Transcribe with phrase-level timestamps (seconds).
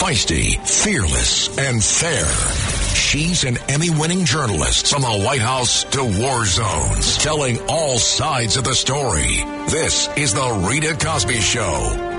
[0.00, 2.26] Feisty, fearless, and fair.
[2.94, 8.58] She's an Emmy winning journalist from the White House to war zones, telling all sides
[8.58, 9.42] of the story.
[9.70, 12.12] This is The Rita Cosby Show.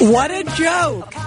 [0.00, 1.17] What a joke.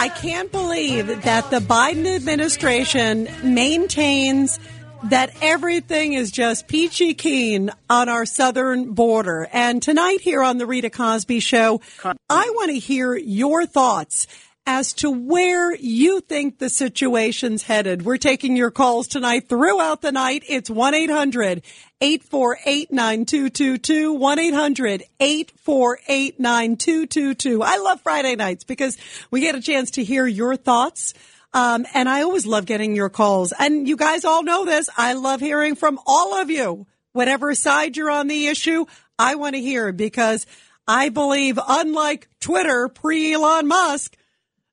[0.00, 4.60] I can't believe that the Biden administration maintains
[5.02, 9.48] that everything is just peachy keen on our southern border.
[9.52, 12.14] And tonight here on the Rita Cosby Show, I
[12.54, 14.28] want to hear your thoughts
[14.68, 18.04] as to where you think the situation's headed.
[18.04, 20.44] We're taking your calls tonight throughout the night.
[20.46, 20.70] It's
[22.00, 27.62] 1-800-848-9222, 1-800-848-9222.
[27.64, 28.96] I love Friday nights because
[29.30, 31.14] we get a chance to hear your thoughts.
[31.54, 33.52] Um, and I always love getting your calls.
[33.58, 34.88] And you guys all know this.
[34.96, 36.86] I love hearing from all of you.
[37.12, 38.84] Whatever side you're on the issue,
[39.18, 40.46] I want to hear because
[40.86, 44.16] I believe, unlike Twitter pre Elon Musk,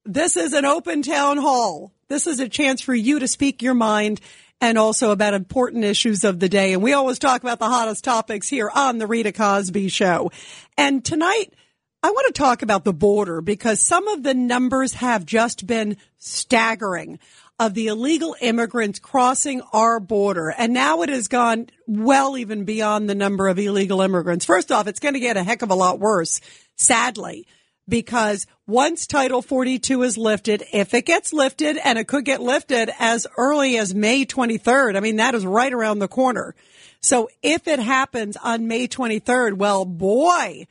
[0.04, 1.94] this is an open town hall.
[2.08, 4.22] This is a chance for you to speak your mind
[4.62, 6.74] and also about important issues of the day.
[6.74, 10.32] And we always talk about the hottest topics here on the Rita Cosby show.
[10.78, 11.54] And tonight,
[12.02, 15.98] I want to talk about the border because some of the numbers have just been
[16.18, 17.20] staggering
[17.58, 20.54] of the illegal immigrants crossing our border.
[20.56, 24.46] And now it has gone well even beyond the number of illegal immigrants.
[24.46, 26.42] First off, it's going to get a heck of a lot worse,
[26.76, 27.48] sadly
[27.88, 32.90] because once Title 42 is lifted, if it gets lifted and it could get lifted
[33.00, 36.56] as early as May 23rd, I mean, that is right around the corner.
[37.02, 40.66] So if it happens on May 23rd, well, boy,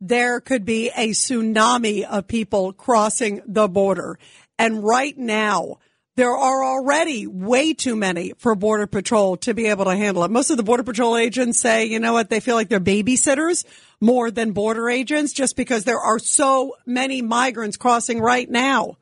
[0.00, 4.18] there could be a tsunami of people crossing the border.
[4.58, 5.78] And right now,
[6.16, 10.30] there are already way too many for Border Patrol to be able to handle it.
[10.30, 13.64] Most of the Border Patrol agents say, you know what, they feel like they're babysitters
[14.00, 18.96] more than border agents just because there are so many migrants crossing right now.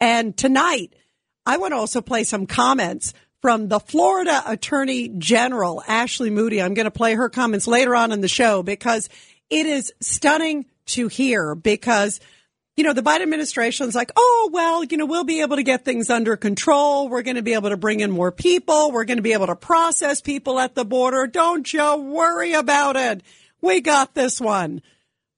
[0.00, 0.94] And tonight,
[1.46, 6.60] I want to also play some comments from the Florida Attorney General, Ashley Moody.
[6.60, 9.08] I'm going to play her comments later on in the show because
[9.50, 12.20] it is stunning to hear because
[12.76, 15.84] you know, the Biden administration's like, oh, well, you know, we'll be able to get
[15.84, 17.08] things under control.
[17.08, 18.90] We're going to be able to bring in more people.
[18.90, 21.26] We're going to be able to process people at the border.
[21.28, 23.22] Don't you worry about it.
[23.60, 24.82] We got this one.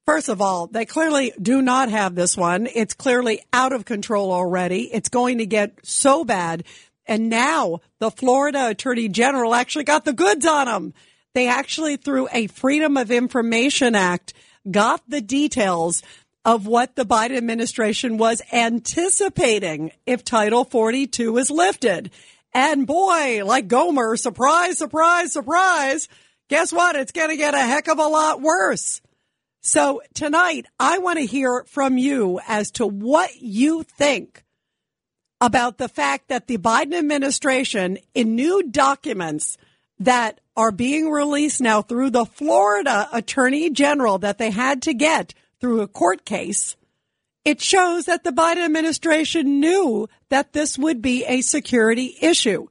[0.06, 2.68] First of all, they clearly do not have this one.
[2.72, 4.84] It's clearly out of control already.
[4.84, 6.64] It's going to get so bad.
[7.06, 10.94] And now the Florida Attorney General actually got the goods on them.
[11.34, 14.32] They actually, through a Freedom of Information Act,
[14.70, 16.02] got the details
[16.46, 22.12] of what the Biden administration was anticipating if Title 42 is lifted.
[22.54, 26.08] And boy, like Gomer, surprise, surprise, surprise.
[26.48, 26.94] Guess what?
[26.94, 29.02] It's going to get a heck of a lot worse.
[29.60, 34.44] So tonight, I want to hear from you as to what you think
[35.40, 39.58] about the fact that the Biden administration in new documents
[39.98, 45.34] that are being released now through the Florida Attorney General that they had to get
[45.60, 46.76] through a court case,
[47.44, 52.66] it shows that the Biden administration knew that this would be a security issue.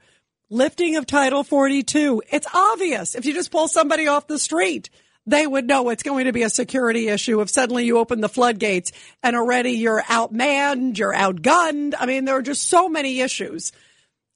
[0.50, 2.22] Lifting of Title 42.
[2.29, 3.16] It's obvious.
[3.16, 4.90] If you just pull somebody off the street,
[5.25, 8.29] they would know it's going to be a security issue if suddenly you open the
[8.29, 8.91] floodgates
[9.24, 11.95] and already you're outmanned, you're outgunned.
[11.97, 13.72] I mean, there are just so many issues.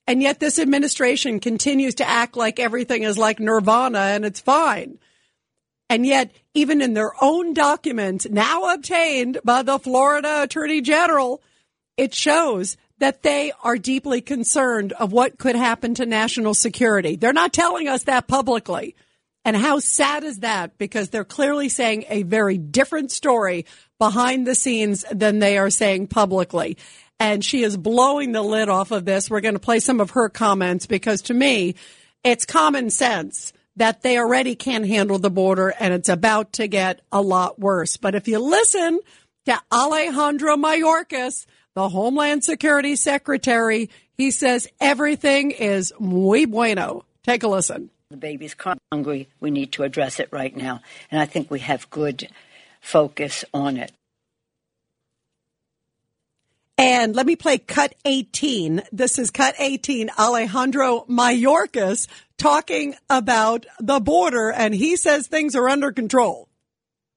[0.08, 4.98] And yet this administration continues to act like everything is like nirvana and it's fine.
[5.90, 11.42] And yet, even in their own documents now obtained by the Florida Attorney General,
[11.98, 17.16] it shows that they are deeply concerned of what could happen to national security.
[17.16, 18.96] They're not telling us that publicly.
[19.46, 20.78] And how sad is that?
[20.78, 23.66] Because they're clearly saying a very different story
[23.98, 26.78] behind the scenes than they are saying publicly.
[27.20, 29.30] And she is blowing the lid off of this.
[29.30, 31.76] We're going to play some of her comments because to me,
[32.24, 37.00] it's common sense that they already can't handle the border and it's about to get
[37.14, 37.96] a lot worse.
[37.96, 39.00] But if you listen
[39.46, 41.46] to Alejandro Mayorkas,
[41.76, 47.06] the Homeland Security Secretary, he says everything is muy bueno.
[47.24, 47.90] Take a listen.
[48.10, 48.56] The baby's
[48.92, 49.30] hungry.
[49.40, 50.82] We need to address it right now.
[51.10, 52.28] And I think we have good
[52.82, 53.94] focus on it.
[56.78, 58.84] And let me play cut 18.
[58.92, 60.10] This is cut 18.
[60.18, 62.08] Alejandro Mayorkas
[62.40, 66.48] talking about the border, and he says things are under control.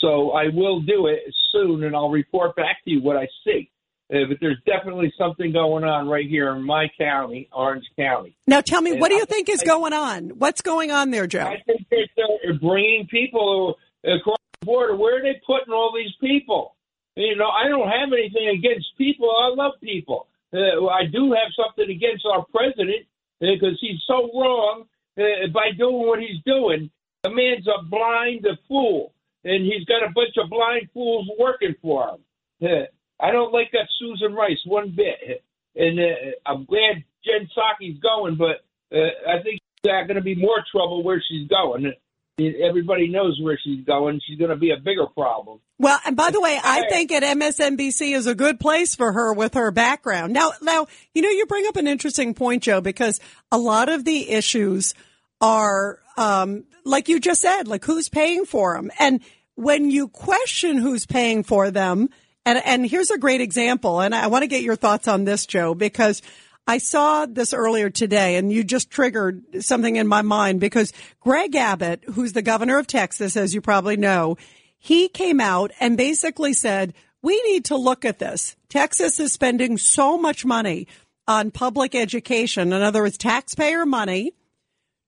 [0.00, 1.20] So I will do it
[1.52, 3.70] soon, and I'll report back to you what I see.
[4.12, 8.34] Uh, but there's definitely something going on right here in my county, Orange County.
[8.46, 10.30] Now tell me, And what do you I- think is I- going on?
[10.30, 11.46] What's going on there, Joe?
[11.46, 14.96] I think they're bringing people across the border.
[14.96, 16.74] Where are they putting all these people?
[17.14, 19.30] You know, I don't have anything against people.
[19.30, 20.26] I love people.
[20.52, 23.06] Uh, I do have something against our president
[23.38, 24.86] because he's so wrong
[25.18, 26.90] uh, by doing what he's doing.
[27.22, 29.12] The man's a blind a fool,
[29.44, 32.20] and he's got a bunch of blind fools working for him.
[32.62, 32.86] Uh,
[33.22, 35.42] I don't like that Susan Rice one bit,
[35.76, 38.64] and uh, I'm glad Jen Psaki's going, but
[38.96, 41.92] uh, I think she's going to be more trouble where she's going.
[42.38, 44.18] Everybody knows where she's going.
[44.26, 45.60] She's going to be a bigger problem.
[45.78, 49.34] Well, and by the way, I think at MSNBC is a good place for her
[49.34, 50.32] with her background.
[50.32, 53.20] Now, now, you know, you bring up an interesting point, Joe, because
[53.52, 54.94] a lot of the issues
[55.40, 58.90] are, um, like you just said, like who's paying for them.
[58.98, 59.20] And
[59.54, 62.08] when you question who's paying for them,
[62.44, 65.46] and, and here's a great example, and I want to get your thoughts on this,
[65.46, 66.22] Joe, because
[66.66, 71.54] I saw this earlier today and you just triggered something in my mind because Greg
[71.56, 74.36] Abbott, who's the governor of Texas, as you probably know,
[74.78, 78.56] he came out and basically said, we need to look at this.
[78.68, 80.86] Texas is spending so much money
[81.26, 82.72] on public education.
[82.72, 84.32] In other words, taxpayer money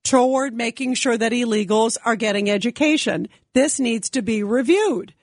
[0.05, 3.29] toward making sure that illegals are getting education.
[3.55, 5.15] This needs to be reviewed.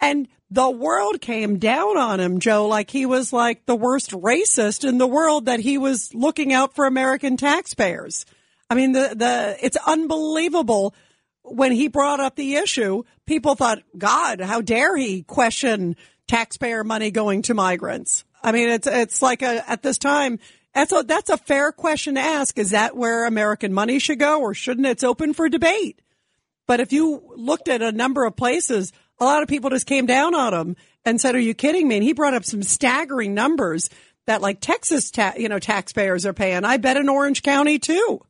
[0.00, 4.88] And the world came down on him, Joe, like he was like the worst racist
[4.88, 8.24] in the world that he was looking out for American taxpayers.
[8.70, 10.94] I mean, the, the, it's unbelievable
[11.42, 13.02] when he brought up the issue.
[13.26, 15.96] People thought, God, how dare he question
[16.28, 18.24] taxpayer money going to migrants?
[18.42, 20.38] I mean, it's, it's like a, at this time,
[20.76, 22.58] that's a, that's a fair question to ask.
[22.58, 24.86] Is that where American money should go or shouldn't?
[24.86, 26.02] It's open for debate.
[26.66, 30.04] But if you looked at a number of places, a lot of people just came
[30.04, 33.32] down on him and said, "Are you kidding me?" And he brought up some staggering
[33.32, 33.88] numbers
[34.26, 36.64] that, like Texas, ta- you know, taxpayers are paying.
[36.64, 38.20] I bet in Orange County too.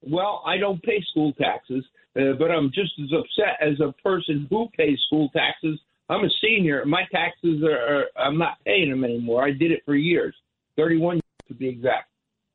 [0.00, 1.84] Well, I don't pay school taxes,
[2.16, 5.78] uh, but I'm just as upset as a person who pays school taxes.
[6.08, 6.84] I'm a senior.
[6.84, 9.44] My taxes are, are I'm not paying them anymore.
[9.44, 10.34] I did it for years,
[10.76, 12.08] 31 to be exact.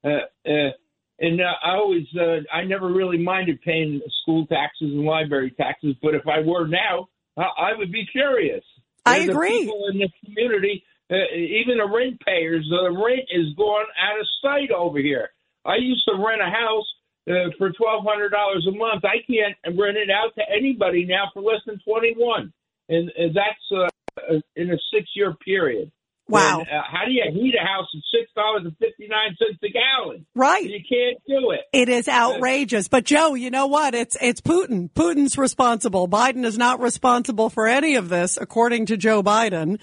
[0.03, 0.71] Uh, uh,
[1.19, 5.95] and uh, I always, uh, I never really minded paying school taxes and library taxes,
[6.01, 8.63] but if I were now, I, I would be furious.
[9.05, 9.59] I agree.
[9.59, 14.27] people in the community, uh, even the rent payers, the rent is going out of
[14.41, 15.29] sight over here.
[15.65, 16.86] I used to rent a house
[17.29, 19.03] uh, for twelve hundred dollars a month.
[19.03, 22.53] I can't rent it out to anybody now for less than twenty one,
[22.89, 23.89] and, and that's uh,
[24.29, 25.91] uh, in a six year period.
[26.29, 26.62] Wow.
[26.62, 29.69] Uh, how do you heat a house at six dollars and fifty nine cents a
[29.69, 30.25] gallon?
[30.36, 30.63] Right.
[30.63, 31.62] You can't do it.
[31.72, 32.88] It is outrageous.
[32.88, 33.96] But Joe, you know what?
[33.96, 34.89] It's it's Putin.
[34.91, 36.07] Putin's responsible.
[36.07, 39.79] Biden is not responsible for any of this, according to Joe Biden.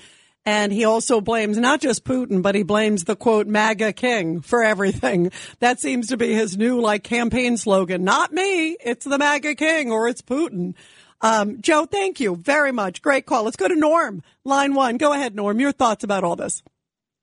[0.46, 4.62] And he also blames not just Putin, but he blames the quote MAGA king for
[4.62, 5.32] everything.
[5.60, 8.04] That seems to be his new like campaign slogan.
[8.04, 8.76] Not me.
[8.84, 10.74] It's the MAGA king or it's Putin.
[11.24, 13.00] Um, Joe, thank you very much.
[13.00, 13.44] Great call.
[13.44, 14.22] Let's go to Norm.
[14.44, 14.98] Line one.
[14.98, 15.58] Go ahead, Norm.
[15.58, 16.62] Your thoughts about all this.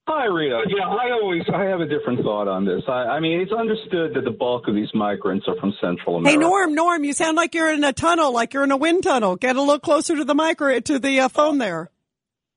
[0.08, 0.64] Hi, Rita.
[0.68, 2.82] Yeah, I always I have a different thought on this.
[2.88, 6.32] I, I mean, it's understood that the bulk of these migrants are from Central America.
[6.32, 9.04] Hey, Norm, Norm, you sound like you're in a tunnel, like you're in a wind
[9.04, 9.36] tunnel.
[9.36, 11.92] Get a little closer to the micro, to the uh, phone there.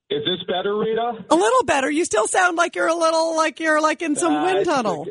[0.08, 1.26] Is this better, Rita?
[1.30, 1.90] A little better.
[1.90, 5.06] You still sound like you're a little, like you're like in some Uh, wind tunnel.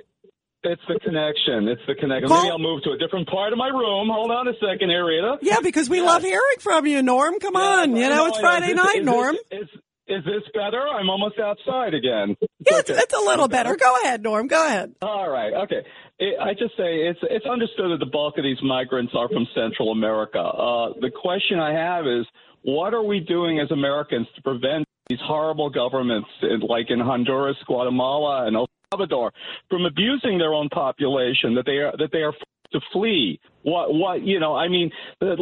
[0.63, 1.67] It's the connection.
[1.67, 2.29] It's the connection.
[2.29, 4.07] Call- Maybe I'll move to a different part of my room.
[4.09, 5.37] Hold on a second here, Rita.
[5.41, 7.39] Yeah, because we love hearing from you, Norm.
[7.39, 7.95] Come on.
[7.95, 9.35] Yeah, You I know, it's Friday night, is Norm.
[9.51, 9.69] This, is,
[10.07, 10.79] is this better?
[10.87, 12.35] I'm almost outside again.
[12.65, 13.75] Yeah, it's, it's a little better.
[13.75, 14.47] Go ahead, Norm.
[14.47, 14.95] Go ahead.
[15.01, 15.53] All right.
[15.63, 15.81] Okay.
[16.19, 19.45] It, I just say it's it's understood that the bulk of these migrants are from
[19.55, 20.39] Central America.
[20.39, 22.25] Uh, the question I have is,
[22.63, 26.29] What are we doing as Americans to prevent these horrible governments,
[26.69, 29.31] like in Honduras, Guatemala, and El Salvador,
[29.69, 32.33] from abusing their own population that they are that they are
[32.71, 33.39] to flee?
[33.63, 34.55] What what you know?
[34.55, 35.35] I mean, uh,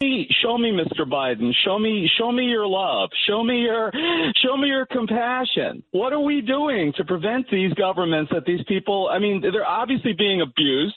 [0.00, 1.08] me, show me, Mr.
[1.08, 1.52] Biden.
[1.64, 3.10] Show me, show me your love.
[3.28, 3.92] Show me your,
[4.44, 5.82] show me your compassion.
[5.92, 9.08] What are we doing to prevent these governments that these people?
[9.10, 10.96] I mean, they're obviously being abused.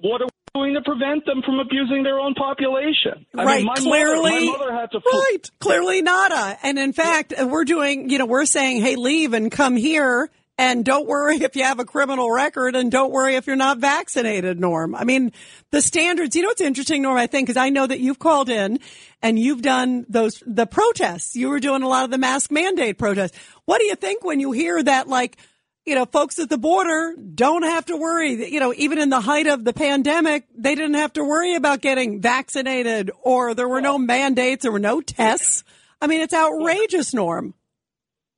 [0.00, 3.26] What are we doing to prevent them from abusing their own population?
[3.36, 3.64] I right.
[3.64, 5.50] Mean, clearly, mother, mother right.
[5.58, 6.56] Clearly, nada.
[6.62, 8.08] And in fact, uh, we're doing.
[8.10, 11.80] You know, we're saying, hey, leave and come here and don't worry if you have
[11.80, 14.94] a criminal record and don't worry if you're not vaccinated, Norm.
[14.94, 15.32] I mean,
[15.70, 18.48] the standards, you know what's interesting, Norm, I think, because I know that you've called
[18.48, 18.78] in
[19.22, 21.34] and you've done those, the protests.
[21.34, 23.36] You were doing a lot of the mask mandate protests.
[23.64, 25.36] What do you think when you hear that, like,
[25.84, 28.50] you know, folks at the border don't have to worry.
[28.50, 31.80] You know, even in the height of the pandemic, they didn't have to worry about
[31.80, 35.64] getting vaccinated or there were no mandates, there were no tests.
[36.00, 37.54] I mean, it's outrageous, Norm.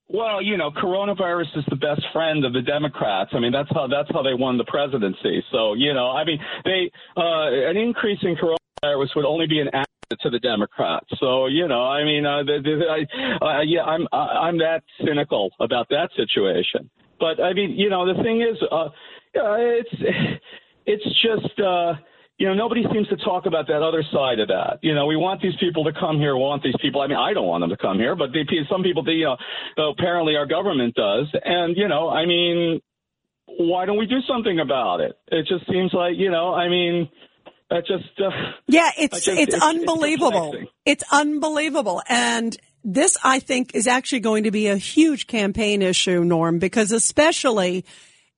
[0.08, 3.30] Well, you know, coronavirus is the best friend of the Democrats.
[3.34, 5.42] I mean, that's how that's how they won the presidency.
[5.50, 9.68] So, you know, I mean, they uh, an increase in coronavirus would only be an
[9.72, 11.06] asset to the Democrats.
[11.18, 15.50] So, you know, I mean, uh, the, the, I, uh, yeah, I'm I'm that cynical
[15.58, 16.88] about that situation.
[17.18, 18.88] But I mean, you know, the thing is, uh,
[19.34, 20.40] it's
[20.86, 21.60] it's just.
[21.60, 21.94] Uh,
[22.38, 24.78] you know, nobody seems to talk about that other side of that.
[24.82, 26.36] You know, we want these people to come here.
[26.36, 27.00] We want these people.
[27.00, 29.34] I mean, I don't want them to come here, but they, some people, they, you
[29.78, 31.28] know, apparently our government does.
[31.44, 32.80] And, you know, I mean,
[33.46, 35.18] why don't we do something about it?
[35.28, 37.08] It just seems like, you know, I mean,
[37.70, 38.04] that just.
[38.20, 38.28] Uh,
[38.66, 40.52] yeah, it's, just, it's, it's, unbelievable.
[40.54, 42.02] It's, it's unbelievable.
[42.06, 42.54] And
[42.86, 47.84] this, I think, is actually going to be a huge campaign issue, Norm, because especially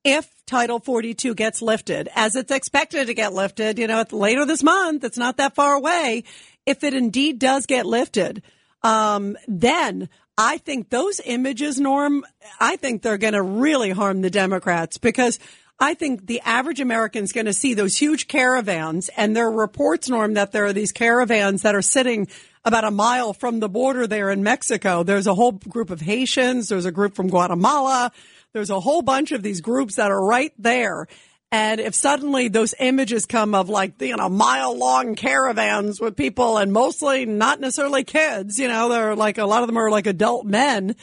[0.03, 4.63] if Title 42 gets lifted, as it's expected to get lifted, you know, later this
[4.63, 6.23] month, it's not that far away.
[6.65, 8.41] If it indeed does get lifted,
[8.81, 12.25] um, then I think those images, Norm,
[12.59, 15.37] I think they're going to really harm the Democrats because
[15.79, 19.51] I think the average American is going to see those huge caravans and there are
[19.51, 22.27] reports, Norm, that there are these caravans that are sitting
[22.69, 25.03] about a mile from the border there in Mexico.
[25.03, 26.69] There's a whole group of Haitians.
[26.69, 28.11] There's a group from Guatemala.
[28.53, 31.07] There's a whole bunch of these groups that are right there.
[31.51, 36.57] And if suddenly those images come of like, you know, mile long caravans with people
[36.59, 40.05] and mostly not necessarily kids, you know, they're like, a lot of them are like
[40.05, 40.95] adult men,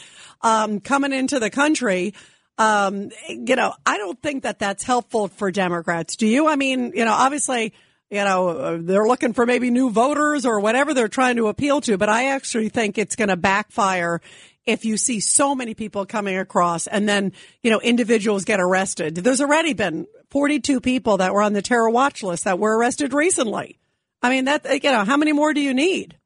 [0.42, 2.14] um, coming into the country.
[2.58, 6.14] Um, you know, I don't think that that's helpful for Democrats.
[6.14, 6.46] Do you?
[6.46, 7.75] I mean, you know, obviously,
[8.10, 11.98] you know, they're looking for maybe new voters or whatever they're trying to appeal to,
[11.98, 14.20] but I actually think it's going to backfire
[14.64, 17.32] if you see so many people coming across and then,
[17.62, 19.16] you know, individuals get arrested.
[19.16, 23.12] There's already been 42 people that were on the terror watch list that were arrested
[23.12, 23.78] recently.
[24.22, 26.16] I mean, that, you know, how many more do you need?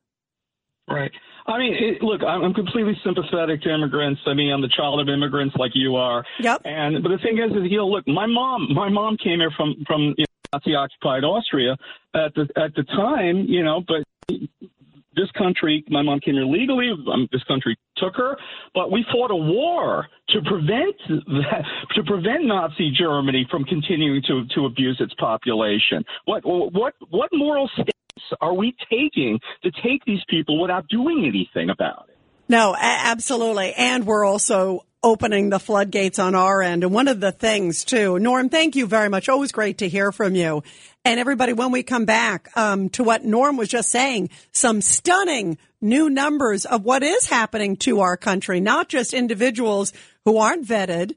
[0.89, 1.13] Right.
[1.47, 4.21] I mean, it, look, I'm completely sympathetic to immigrants.
[4.27, 6.25] I mean, I'm the child of immigrants like you are.
[6.41, 6.63] Yep.
[6.65, 9.51] And but the thing is, is you know, look, my mom, my mom came here
[9.57, 11.77] from from you know, Nazi occupied Austria
[12.15, 14.03] at the at the time, you know, but
[15.17, 16.91] this country, my mom came here legally.
[17.13, 18.37] Um, this country took her,
[18.75, 21.65] but we fought a war to prevent that,
[21.95, 26.05] to prevent Nazi Germany from continuing to to abuse its population.
[26.25, 27.91] What what what moral steps
[28.41, 32.17] are we taking to take these people without doing anything about it?
[32.49, 36.85] No, absolutely, and we're also opening the floodgates on our end.
[36.85, 39.29] And one of the things too, Norm, thank you very much.
[39.29, 40.63] Always great to hear from you.
[41.05, 45.57] And everybody, when we come back um, to what Norm was just saying, some stunning
[45.81, 49.95] new numbers of what is happening to our country, not just individuals
[50.27, 51.15] who aren't vetted,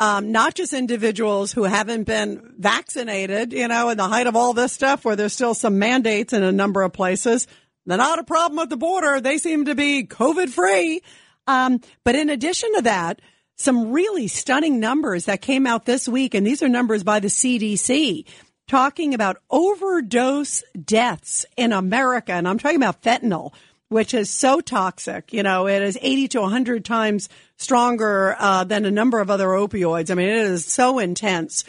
[0.00, 4.54] um, not just individuals who haven't been vaccinated, you know, in the height of all
[4.54, 7.46] this stuff where there's still some mandates in a number of places.
[7.86, 9.20] They're not a problem at the border.
[9.20, 11.02] They seem to be COVID free.
[11.50, 13.20] Um, but in addition to that,
[13.56, 17.28] some really stunning numbers that came out this week, and these are numbers by the
[17.28, 18.24] CDC
[18.68, 22.32] talking about overdose deaths in America.
[22.32, 23.52] And I'm talking about fentanyl,
[23.88, 25.32] which is so toxic.
[25.32, 29.48] You know, it is 80 to 100 times stronger uh, than a number of other
[29.48, 30.12] opioids.
[30.12, 31.64] I mean, it is so intense.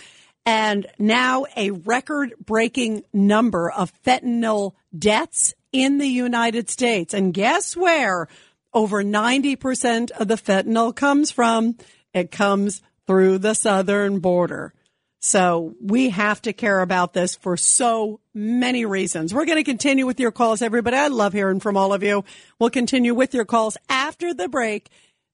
[0.45, 7.15] And now a record breaking number of fentanyl deaths in the United States.
[7.15, 8.27] And guess where
[8.73, 11.77] over 90% of the fentanyl comes from?
[12.13, 14.73] It comes through the southern border.
[15.23, 19.33] So we have to care about this for so many reasons.
[19.33, 20.97] We're going to continue with your calls, everybody.
[20.97, 22.25] I love hearing from all of you.
[22.59, 24.89] We'll continue with your calls after the break.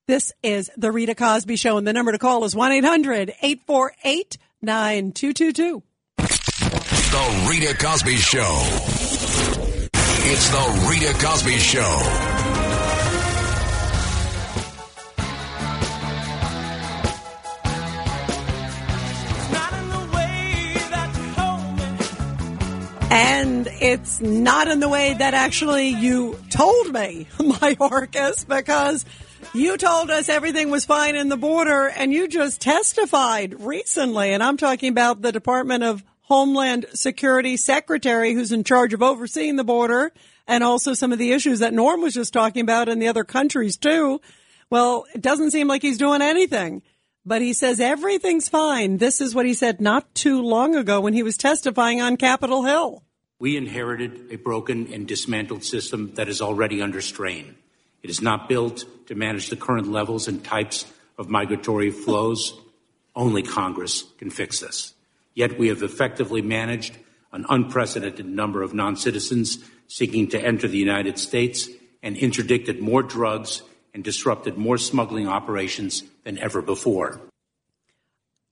[0.07, 4.37] This is the Rita Cosby Show, and the number to call is 1 800 848
[4.61, 5.83] 9222.
[6.17, 8.61] The Rita Cosby Show.
[10.29, 12.26] It's the Rita Cosby Show.
[23.09, 29.05] And it's not in the way that actually you told me, Mayorkas, because
[29.53, 34.33] you told us everything was fine in the border and you just testified recently.
[34.33, 39.55] And I'm talking about the Department of Homeland Security Secretary who's in charge of overseeing
[39.55, 40.11] the border
[40.45, 43.23] and also some of the issues that Norm was just talking about in the other
[43.23, 44.19] countries too.
[44.69, 46.81] Well, it doesn't seem like he's doing anything,
[47.27, 48.97] but he says everything's fine.
[48.97, 52.63] This is what he said not too long ago when he was testifying on Capitol
[52.63, 53.03] Hill.
[53.37, 57.55] We inherited a broken and dismantled system that is already under strain.
[58.01, 60.85] It is not built to manage the current levels and types
[61.17, 62.57] of migratory flows.
[63.13, 64.93] Only Congress can fix this.
[65.33, 66.97] Yet we have effectively managed
[67.33, 71.67] an unprecedented number of non citizens seeking to enter the United States
[72.01, 73.63] and interdicted more drugs
[73.93, 77.19] and disrupted more smuggling operations than ever before.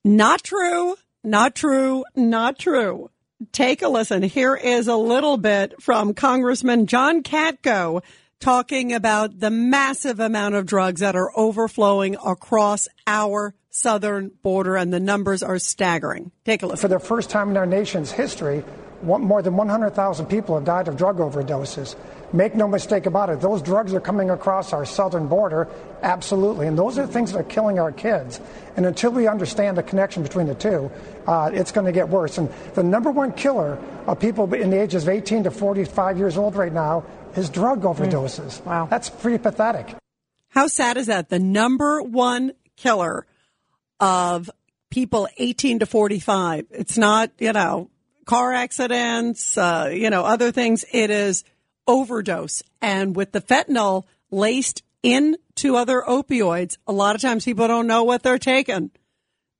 [0.03, 0.95] Not true.
[1.23, 2.03] Not true.
[2.15, 3.09] Not true.
[3.51, 4.23] Take a listen.
[4.23, 8.01] Here is a little bit from Congressman John Katko
[8.39, 14.93] talking about the massive amount of drugs that are overflowing across our southern border, and
[14.93, 16.31] the numbers are staggering.
[16.45, 16.81] Take a listen.
[16.81, 18.63] For the first time in our nation's history,
[19.03, 21.95] more than 100,000 people have died of drug overdoses.
[22.35, 25.69] Make no mistake about it, those drugs are coming across our southern border,
[26.01, 26.67] absolutely.
[26.67, 28.41] And those are things that are killing our kids.
[28.75, 30.91] And until we understand the connection between the two,
[31.27, 32.37] uh, it's going to get worse.
[32.37, 36.37] And the number one killer of people in the ages of 18 to 45 years
[36.37, 37.05] old right now
[37.37, 38.61] is drug overdoses.
[38.61, 38.65] Mm.
[38.65, 38.87] Wow.
[38.87, 39.95] That's pretty pathetic.
[40.49, 41.29] How sad is that?
[41.29, 43.25] The number one killer
[44.01, 44.49] of
[44.89, 46.65] people 18 to 45.
[46.71, 47.89] It's not, you know,
[48.25, 50.83] car accidents, uh, you know, other things.
[50.91, 51.45] It is
[51.87, 52.63] overdose.
[52.81, 58.03] And with the fentanyl laced into other opioids, a lot of times people don't know
[58.03, 58.91] what they're taking.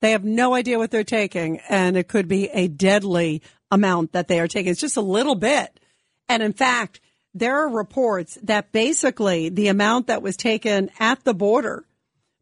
[0.02, 4.28] They have no idea what they're taking, and it could be a deadly amount that
[4.28, 4.72] they are taking.
[4.72, 5.80] It's just a little bit.
[6.28, 7.00] And in fact,
[7.34, 11.86] there are reports that basically the amount that was taken at the border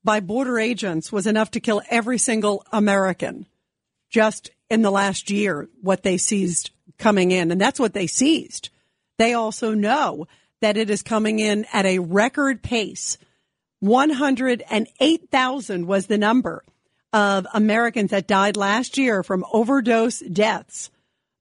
[0.03, 3.45] by border agents was enough to kill every single American
[4.09, 7.51] just in the last year, what they seized coming in.
[7.51, 8.69] And that's what they seized.
[9.17, 10.27] They also know
[10.61, 13.17] that it is coming in at a record pace.
[13.81, 16.63] 108,000 was the number
[17.11, 20.89] of Americans that died last year from overdose deaths,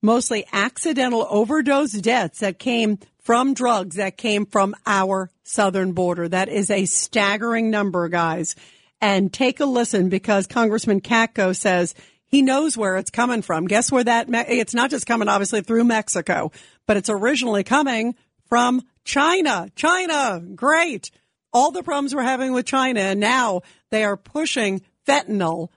[0.02, 6.28] mostly accidental overdose deaths that came from drugs that came from our southern border.
[6.28, 8.56] That is a staggering number, guys.
[9.00, 11.94] And take a listen because Congressman Katko says
[12.26, 13.66] he knows where it's coming from.
[13.66, 16.52] Guess where that, it's not just coming obviously through Mexico,
[16.86, 18.14] but it's originally coming
[18.46, 19.68] from China.
[19.74, 21.10] China, great.
[21.52, 25.68] All the problems we're having with China, and now they are pushing fentanyl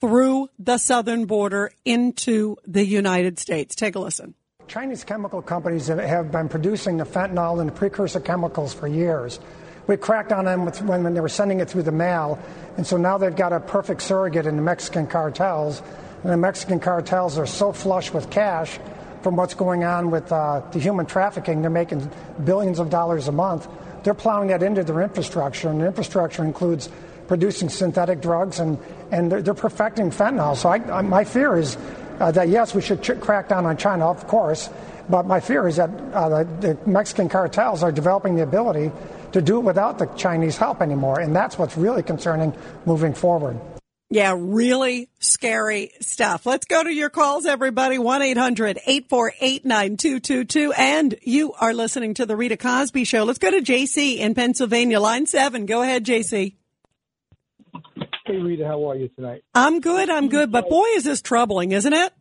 [0.00, 3.74] through the southern border into the United States.
[3.74, 4.34] Take a listen.
[4.66, 9.38] Chinese chemical companies have been producing the fentanyl and the precursor chemicals for years.
[9.86, 12.38] We cracked on them when they were sending it through the mail,
[12.76, 15.82] and so now they've got a perfect surrogate in the Mexican cartels.
[16.22, 18.78] And the Mexican cartels are so flush with cash
[19.22, 21.62] from what's going on with uh, the human trafficking.
[21.62, 22.10] They're making
[22.44, 23.68] billions of dollars a month.
[24.02, 26.90] They're plowing that into their infrastructure, and the infrastructure includes
[27.28, 28.78] producing synthetic drugs, and,
[29.10, 30.56] and they're, they're perfecting fentanyl.
[30.56, 31.76] So I, I, my fear is
[32.18, 34.68] uh, that yes, we should ch- crack down on China, of course,
[35.08, 38.90] but my fear is that uh, the, the Mexican cartels are developing the ability
[39.32, 42.52] to do it without the Chinese help anymore, and that's what's really concerning
[42.86, 43.58] moving forward.
[44.12, 46.44] Yeah, really scary stuff.
[46.44, 47.96] Let's go to your calls, everybody.
[47.96, 50.72] 1-800-848-9222.
[50.76, 53.24] And you are listening to the Rita Cosby Show.
[53.24, 55.64] Let's go to JC in Pennsylvania, line seven.
[55.64, 56.56] Go ahead, JC.
[58.26, 59.44] Hey, Rita, how are you tonight?
[59.54, 60.10] I'm good.
[60.10, 60.52] I'm good.
[60.52, 62.12] But boy, is this troubling, isn't it?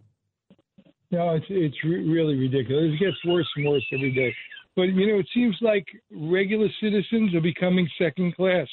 [1.11, 2.93] No, it's it's re- really ridiculous.
[2.93, 4.33] It gets worse and worse every day.
[4.77, 8.69] But you know, it seems like regular citizens are becoming second class.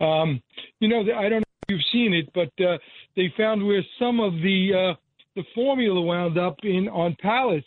[0.00, 0.42] Um,
[0.80, 2.78] you know, I don't you've seen it, but uh,
[3.16, 4.94] they found where some of the uh,
[5.36, 7.66] the formula wound up in on pallets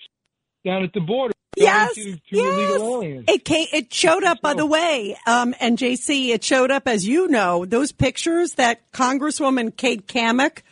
[0.65, 1.33] down at the border.
[1.55, 3.23] Yes, to, to yes.
[3.27, 7.07] It came, it showed up, by the way, um, and JC, it showed up as
[7.07, 10.63] you know those pictures that Congresswoman Kate Cammack,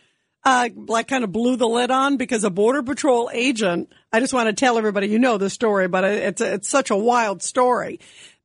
[0.44, 3.92] uh, like kind of blew the lid on because a border patrol agent.
[4.12, 6.90] I just want to tell everybody, you know the story, but it's a, it's such
[6.90, 8.00] a wild story.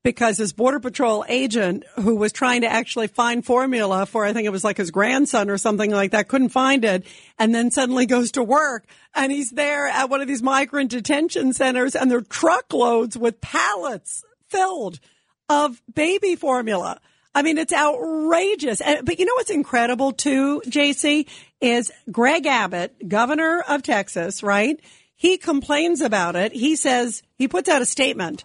[0.06, 4.46] Because his border patrol agent who was trying to actually find formula for I think
[4.46, 7.04] it was like his grandson or something like that couldn't find it
[7.40, 11.52] and then suddenly goes to work and he's there at one of these migrant detention
[11.52, 15.00] centers and they're truckloads with pallets filled
[15.48, 17.00] of baby formula.
[17.34, 18.80] I mean, it's outrageous.
[19.02, 21.26] But you know what's incredible too, JC,
[21.60, 24.78] is Greg Abbott, governor of Texas, right?
[25.16, 26.52] He complains about it.
[26.52, 28.44] He says, he puts out a statement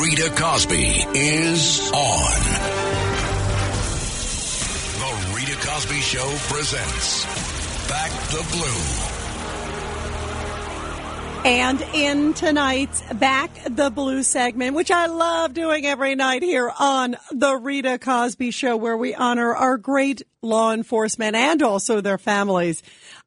[0.01, 2.41] Rita Cosby is on.
[4.99, 7.25] The Rita Cosby Show presents
[7.87, 9.11] Back the Blue.
[11.43, 17.15] And in tonight's Back the Blue segment, which I love doing every night here on
[17.31, 22.83] the Rita Cosby Show, where we honor our great law enforcement and also their families.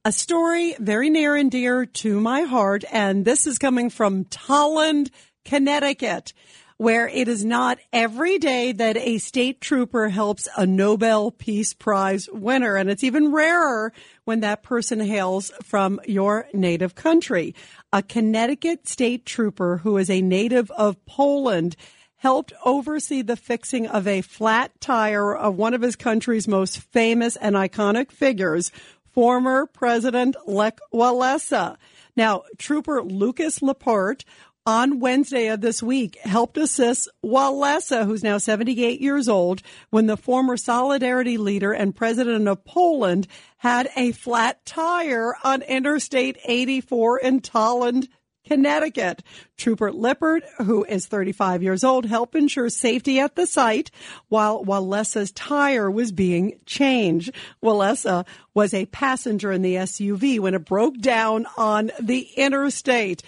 [0.06, 5.10] A story very near and dear to my heart, and this is coming from Tolland,
[5.46, 6.34] Connecticut
[6.76, 12.28] where it is not every day that a state trooper helps a Nobel Peace Prize
[12.32, 12.76] winner.
[12.76, 13.92] And it's even rarer
[14.24, 17.54] when that person hails from your native country.
[17.92, 21.76] A Connecticut state trooper who is a native of Poland
[22.16, 27.36] helped oversee the fixing of a flat tire of one of his country's most famous
[27.36, 28.72] and iconic figures,
[29.14, 31.76] former President Lech Walesa.
[32.16, 34.24] Now, Trooper Lucas Laporte
[34.66, 40.16] on Wednesday of this week helped assist Walesa, who's now 78 years old, when the
[40.16, 43.26] former Solidarity leader and president of Poland
[43.58, 48.08] had a flat tire on Interstate 84 in Tolland,
[48.46, 49.22] Connecticut.
[49.56, 53.90] Trooper Lippert, who is 35 years old, helped ensure safety at the site
[54.28, 57.32] while Walesa's tire was being changed.
[57.62, 63.22] Walesa was a passenger in the SUV when it broke down on the interstate.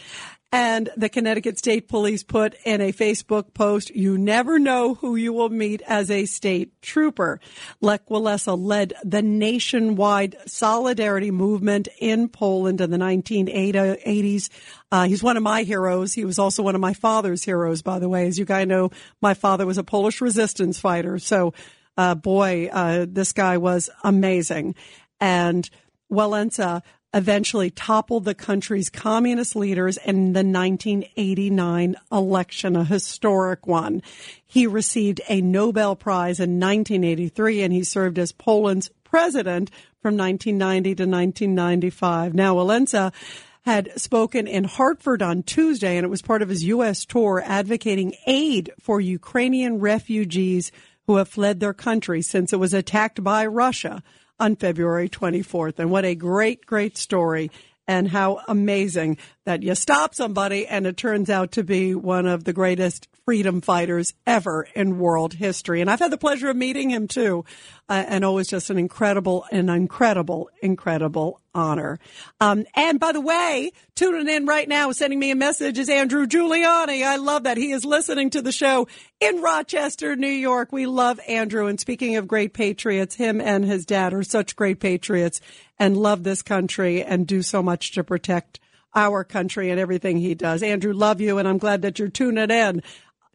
[0.53, 5.33] And the Connecticut State Police put in a Facebook post, you never know who you
[5.33, 7.41] will meet as a state trooper.
[7.81, 14.49] Lech Walesa led the nationwide solidarity movement in Poland in the 1980s.
[14.93, 16.15] Uh, he's one of my heroes.
[16.15, 18.29] He was also one of my father's heroes, by the way.
[18.29, 21.19] As you guys know, my father was a Polish resistance fighter.
[21.19, 21.55] So,
[21.97, 24.77] uh, boy, uh, this guy was amazing.
[25.21, 25.69] And
[26.11, 26.83] Walesa
[27.17, 34.03] eventually toppled the country's communist leaders in the 1989 election, a historic one.
[34.45, 39.71] He received a Nobel Prize in 1983 and he served as Poland's president
[40.03, 42.35] from 1990 to 1995.
[42.35, 43.15] Now, Walesa
[43.63, 47.05] had spoken in Hartford on Tuesday, and it was part of his U.S.
[47.05, 50.71] tour advocating aid for Ukrainian refugees
[51.07, 54.03] who have fled their country since it was attacked by Russia
[54.39, 55.79] on February 24th.
[55.79, 57.51] And what a great, great story
[57.89, 62.45] and how amazing that you stop somebody and it turns out to be one of
[62.45, 65.81] the greatest freedom fighters ever in world history.
[65.81, 67.45] And I've had the pleasure of meeting him too,
[67.89, 71.99] uh, and always just an incredible, an incredible, incredible honor.
[72.41, 76.29] Um, and by the way, tuning in right now, sending me a message is Andrew
[76.29, 77.05] Giuliani.
[77.05, 78.87] I love that he is listening to the show
[79.19, 80.71] in Rochester, New York.
[80.71, 81.67] We love Andrew.
[81.67, 85.41] And speaking of great patriots, him and his dad are such great patriots
[85.81, 88.61] and love this country and do so much to protect
[88.95, 90.63] our country and everything he does.
[90.63, 92.83] Andrew, love you, and I'm glad that you're tuning in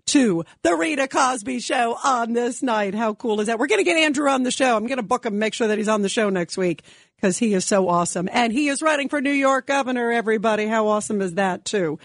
[0.07, 2.95] to the Rita Cosby Show on this night.
[2.95, 3.59] How cool is that?
[3.59, 4.75] We're going to get Andrew on the show.
[4.75, 6.83] I'm going to book him, make sure that he's on the show next week
[7.15, 8.27] because he is so awesome.
[8.31, 10.67] And he is running for New York governor, everybody.
[10.67, 11.99] How awesome is that, too?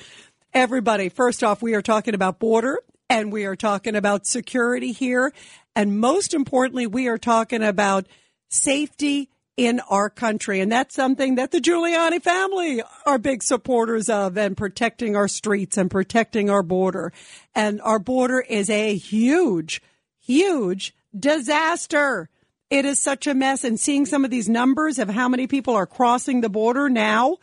[0.52, 5.32] Everybody, first off, we are talking about border and we are talking about security here.
[5.74, 8.06] And most importantly, we are talking about
[8.48, 10.60] safety in our country.
[10.60, 15.78] And that's something that the Giuliani family are big supporters of and protecting our streets
[15.78, 17.12] and protecting our border.
[17.54, 19.80] And our border is a huge,
[20.20, 22.28] huge disaster.
[22.68, 23.64] It is such a mess.
[23.64, 27.38] And seeing some of these numbers of how many people are crossing the border now,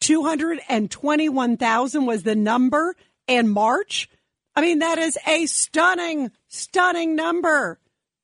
[0.00, 2.94] 221,000 was the number
[3.26, 4.10] in March.
[4.54, 7.78] I mean, that is a stunning, stunning number.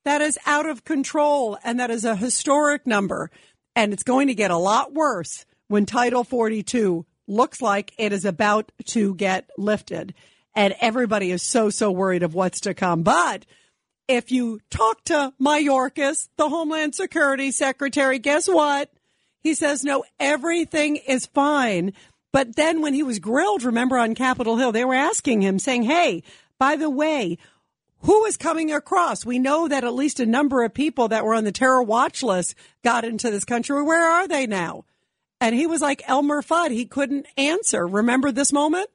[0.05, 3.31] That is out of control and that is a historic number.
[3.75, 8.25] And it's going to get a lot worse when Title 42 looks like it is
[8.25, 10.13] about to get lifted.
[10.55, 13.01] And everybody is so, so worried of what's to come.
[13.01, 13.45] But
[14.07, 18.91] if you talk to Mayorkas, the Homeland Security Secretary, guess what?
[19.39, 21.93] He says, no, everything is fine.
[22.31, 25.83] But then when he was grilled, remember on Capitol Hill, they were asking him, saying,
[25.83, 26.23] hey,
[26.59, 27.37] by the way,
[28.03, 29.25] who is coming across?
[29.25, 32.21] We know that at least a number of people that were on the terror watch
[32.21, 33.81] list got into this country.
[33.81, 34.85] Where are they now?
[35.39, 36.71] And he was like Elmer Fudd.
[36.71, 37.85] He couldn't answer.
[37.87, 38.89] Remember this moment?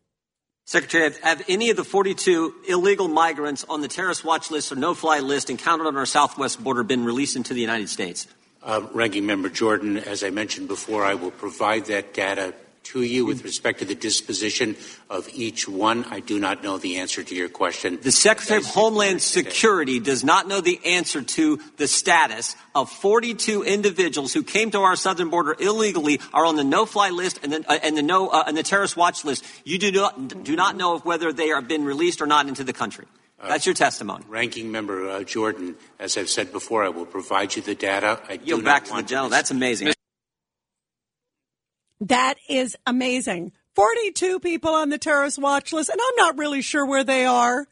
[0.64, 4.76] Secretary, have, have, any of the 42 illegal migrants on the terrorist watch list or
[4.76, 8.26] no fly list encountered on our southwest border been released into the United States?
[8.62, 12.52] Uh, Ranking Member Jordan, as I mentioned before, I will provide that data
[12.88, 14.76] to you with respect to the disposition
[15.10, 16.04] of each one.
[16.04, 17.98] I do not know the answer to your question.
[18.00, 23.62] The Secretary of Homeland Security does not know the answer to the status of 42
[23.62, 27.64] individuals who came to our southern border illegally, are on the no-fly list and the,
[27.70, 29.44] uh, and the no uh, and the terrorist watch list.
[29.64, 32.72] You do not do not know whether they have been released or not into the
[32.72, 33.06] country.
[33.40, 34.24] Uh, That's your testimony.
[34.28, 38.18] Ranking Member uh, Jordan, as I've said before, I will provide you the data.
[38.28, 39.28] I you back to the general.
[39.28, 39.92] That's amazing.
[42.00, 43.52] That is amazing.
[43.74, 47.66] 42 people on the terrorist watch list, and I'm not really sure where they are.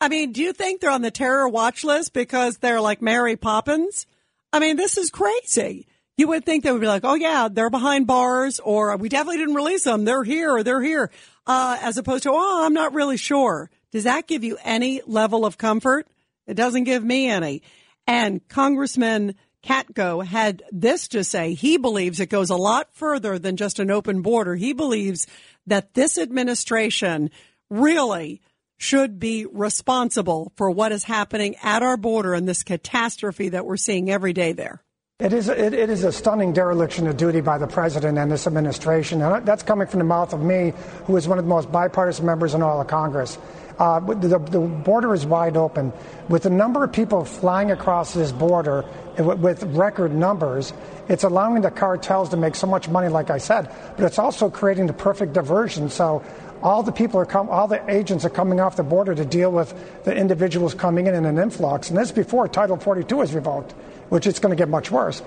[0.00, 3.36] I mean, do you think they're on the terror watch list because they're like Mary
[3.36, 4.06] Poppins?
[4.52, 5.86] I mean, this is crazy.
[6.16, 9.38] You would think they would be like, oh, yeah, they're behind bars, or we definitely
[9.38, 10.04] didn't release them.
[10.04, 11.10] They're here, or they're here,
[11.46, 13.70] uh, as opposed to, oh, I'm not really sure.
[13.90, 16.06] Does that give you any level of comfort?
[16.46, 17.62] It doesn't give me any.
[18.06, 21.54] And Congressman Katko had this to say.
[21.54, 24.54] He believes it goes a lot further than just an open border.
[24.54, 25.26] He believes
[25.66, 27.30] that this administration
[27.70, 28.42] really
[28.76, 33.76] should be responsible for what is happening at our border and this catastrophe that we're
[33.76, 34.82] seeing every day there.
[35.20, 38.48] It is, it, it is a stunning dereliction of duty by the president and this
[38.48, 39.22] administration.
[39.22, 40.72] And that's coming from the mouth of me,
[41.06, 43.38] who is one of the most bipartisan members in all of Congress.
[43.78, 45.92] Uh, the, the, border is wide open.
[46.28, 48.84] With the number of people flying across this border
[49.18, 50.72] with record numbers,
[51.08, 54.48] it's allowing the cartels to make so much money, like I said, but it's also
[54.48, 55.90] creating the perfect diversion.
[55.90, 56.22] So
[56.62, 59.50] all the people are com- all the agents are coming off the border to deal
[59.50, 61.90] with the individuals coming in in an influx.
[61.90, 63.72] And this before Title 42 is revoked,
[64.08, 65.20] which is going to get much worse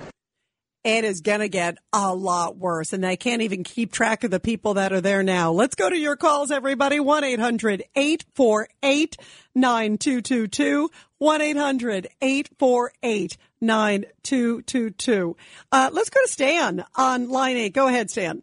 [0.87, 2.93] it is going to get a lot worse.
[2.93, 5.51] And they can't even keep track of the people that are there now.
[5.51, 7.01] Let's go to your calls, everybody.
[7.01, 9.17] 1 800 848
[9.53, 10.89] 9222.
[11.17, 15.35] 1 800 848 9222.
[15.71, 17.73] Uh, let's go to Stan on line 8.
[17.73, 18.41] Go ahead, Stan.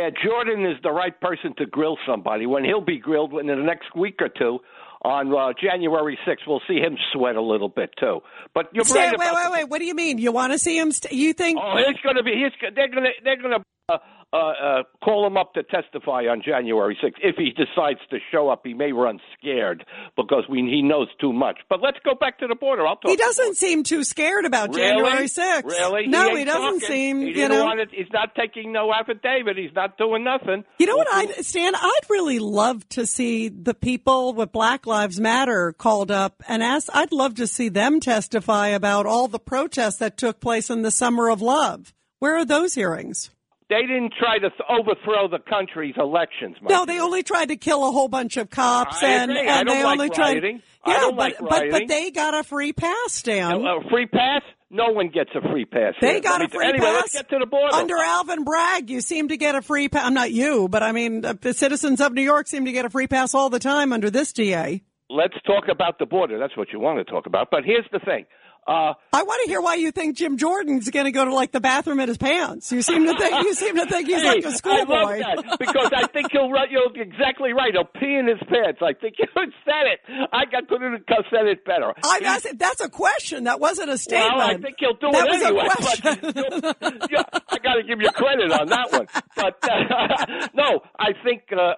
[0.00, 2.46] Yeah, Jordan is the right person to grill somebody.
[2.46, 4.60] When he'll be grilled in the next week or two,
[5.04, 8.20] on uh, January 6th, we'll see him sweat a little bit too.
[8.54, 9.18] But you're Stay, right.
[9.18, 9.68] Wait, wait, wait.
[9.68, 10.18] What do you mean?
[10.18, 10.92] You want to see him?
[10.92, 11.58] St- you think?
[11.60, 12.32] Oh, he's going to be.
[12.32, 12.52] He's.
[12.74, 13.10] They're going to.
[13.24, 13.64] They're going to.
[13.88, 13.98] Uh,
[14.32, 17.16] uh, uh, call him up to testify on January 6th.
[17.22, 19.84] If he decides to show up, he may run scared
[20.16, 21.58] because we, he knows too much.
[21.68, 22.86] But let's go back to the border.
[22.86, 23.10] I'll talk.
[23.10, 24.88] He doesn't seem too scared about really?
[24.88, 25.64] January 6th.
[25.64, 26.06] Really?
[26.06, 26.88] No, he, he doesn't talking.
[26.88, 27.20] seem.
[27.20, 29.58] He you know, it, he's not taking no affidavit.
[29.58, 30.64] He's not doing nothing.
[30.78, 31.74] You know what, I Stan?
[31.74, 36.88] I'd really love to see the people with Black Lives Matter called up and asked.
[36.94, 40.90] I'd love to see them testify about all the protests that took place in the
[40.90, 41.92] Summer of Love.
[42.18, 43.30] Where are those hearings?
[43.72, 46.56] They didn't try to th- overthrow the country's elections.
[46.60, 49.48] No, they only tried to kill a whole bunch of cops, I and, agree.
[49.48, 50.32] and I they like only tried.
[50.32, 50.62] Rioting.
[50.86, 53.52] Yeah, but, like but but they got a free pass, Dan.
[53.52, 54.42] A, a free pass?
[54.68, 55.94] No one gets a free pass.
[56.02, 56.20] They here.
[56.20, 57.02] got a free anyway, pass.
[57.02, 57.74] Let's get to the border.
[57.74, 60.04] Under Alvin Bragg, you seem to get a free pass.
[60.04, 62.84] I'm not you, but I mean, uh, the citizens of New York seem to get
[62.84, 64.82] a free pass all the time under this DA.
[65.08, 66.38] Let's talk about the border.
[66.38, 67.48] That's what you want to talk about.
[67.50, 68.26] But here's the thing.
[68.64, 71.50] Uh, I want to hear why you think Jim Jordan's going to go to like
[71.50, 72.70] the bathroom in his pants.
[72.70, 74.94] You seem to think you seem to think he's hey, like a schoolboy.
[74.94, 76.68] I love that because I think he'll run.
[76.70, 77.72] You're exactly right.
[77.72, 78.78] He'll pee in his pants.
[78.80, 80.00] I think you said it.
[80.32, 81.92] I got couldn't have said it better.
[82.04, 83.44] I, that's, that's a question.
[83.44, 84.36] That wasn't a statement.
[84.36, 85.66] Well, I think he'll do that it was anyway.
[85.66, 86.32] A question.
[86.80, 89.06] But, yeah, I got to give you credit on that one.
[89.34, 91.74] But uh, no, I think uh,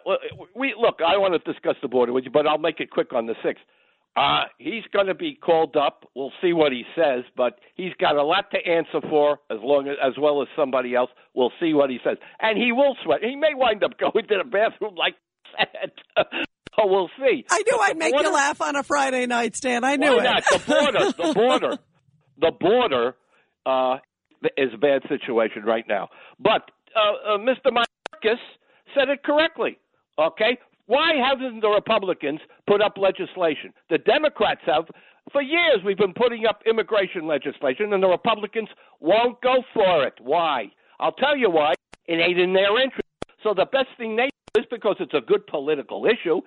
[0.54, 1.00] we look.
[1.00, 3.34] I want to discuss the border with you, but I'll make it quick on the
[3.42, 3.64] sixth.
[4.16, 6.08] Uh, he's going to be called up.
[6.14, 9.88] We'll see what he says, but he's got a lot to answer for, as long
[9.88, 11.10] as, as well as somebody else.
[11.34, 13.20] We'll see what he says, and he will sweat.
[13.22, 15.14] He may wind up going to the bathroom like
[15.58, 15.92] that.
[16.76, 17.44] so we'll see.
[17.50, 19.82] I knew I'd make border, you laugh on a Friday night, Stan.
[19.82, 20.22] I knew it.
[20.22, 20.44] Not?
[20.44, 21.78] The border, the border,
[22.38, 23.16] the border
[23.66, 23.96] uh,
[24.56, 26.08] is a bad situation right now.
[26.38, 27.72] But uh, uh, Mr.
[27.72, 28.40] Marcus
[28.94, 29.78] said it correctly.
[30.16, 33.72] Okay, Why haven't the Republicans put up legislation?
[33.90, 34.84] The Democrats have.
[35.32, 38.68] For years, we've been putting up immigration legislation, and the Republicans
[39.00, 40.14] won't go for it.
[40.20, 40.70] Why?
[41.00, 41.72] I'll tell you why.
[42.06, 43.08] It ain't in their interest.
[43.42, 46.40] So the best thing they do is because it's a good political issue.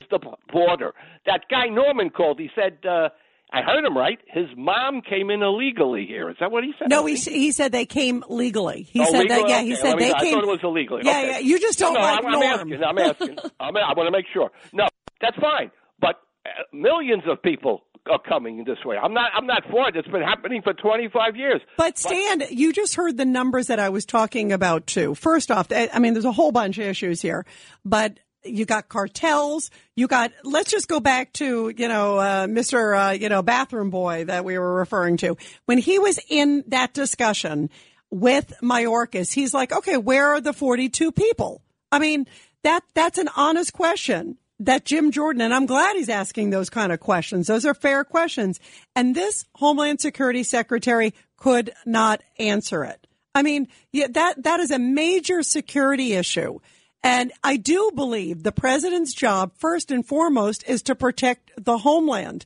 [0.00, 0.18] Is the
[0.52, 0.92] border.
[1.26, 2.40] That guy Norman called.
[2.40, 2.78] He said.
[2.84, 3.10] Uh,
[3.50, 4.18] I heard him right.
[4.26, 6.28] His mom came in illegally here.
[6.28, 6.90] Is that what he said?
[6.90, 8.82] No, he, he said they came legally.
[8.82, 9.48] He oh, said that.
[9.48, 9.64] Yeah, okay.
[9.64, 10.14] he said they came.
[10.14, 11.02] I thought it was illegally.
[11.04, 11.30] Yeah, okay.
[11.30, 11.38] yeah.
[11.38, 12.44] You just don't no, no, like I'm, Norm.
[12.44, 12.84] I'm asking.
[12.84, 13.38] I'm asking.
[13.60, 14.50] I'm, I want to make sure.
[14.74, 14.86] No,
[15.22, 15.70] that's fine.
[15.98, 18.96] But uh, millions of people are coming this way.
[18.96, 19.30] I'm not.
[19.34, 19.96] I'm not for it.
[19.96, 21.62] It's been happening for 25 years.
[21.78, 25.14] But Stan, but, you just heard the numbers that I was talking about too.
[25.14, 27.46] First off, I mean, there's a whole bunch of issues here,
[27.82, 29.70] but you got cartels.
[29.96, 33.10] You got, let's just go back to, you know, uh, Mr.
[33.10, 35.36] Uh, you know, bathroom boy that we were referring to.
[35.66, 37.70] When he was in that discussion
[38.10, 41.62] with Mayorkas, he's like, okay, where are the 42 people?
[41.90, 42.26] I mean,
[42.62, 46.92] that, that's an honest question that Jim Jordan, and I'm glad he's asking those kind
[46.92, 47.46] of questions.
[47.46, 48.58] Those are fair questions.
[48.96, 53.06] And this Homeland Security Secretary could not answer it.
[53.34, 56.58] I mean, yeah, that, that is a major security issue.
[57.02, 62.44] And I do believe the president's job, first and foremost, is to protect the homeland.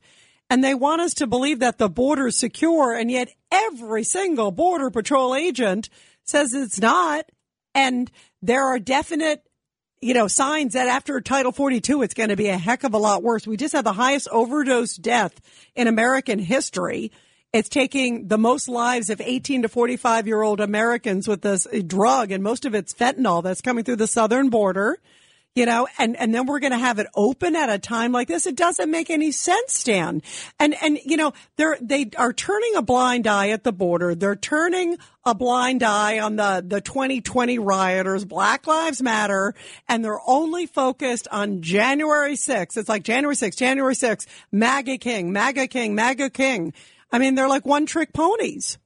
[0.51, 4.51] And they want us to believe that the border is secure, and yet every single
[4.51, 5.89] border patrol agent
[6.25, 7.31] says it's not.
[7.75, 8.11] And
[8.43, 9.43] there are definite,
[10.03, 12.99] you know, signs that after Title 42, it's going to be a heck of a
[12.99, 13.47] lot worse.
[13.47, 15.41] We just had the highest overdose death
[15.75, 17.13] in American history.
[17.53, 22.31] It's taking the most lives of 18 to 45 year old Americans with this drug,
[22.31, 24.99] and most of it's fentanyl that's coming through the southern border.
[25.55, 28.27] You know, and, and then we're going to have it open at a time like
[28.27, 28.47] this.
[28.47, 30.23] It doesn't make any sense, Stan.
[30.59, 34.15] And, and, you know, they're, they are turning a blind eye at the border.
[34.15, 39.55] They're turning a blind eye on the, the 2020 rioters, Black Lives Matter,
[39.91, 42.79] and they're only focused on January 6th.
[42.79, 46.73] It's like January 6th, January 6th, MAGA King, MAGA King, MAGA King.
[47.13, 48.79] I mean, they're like one trick ponies.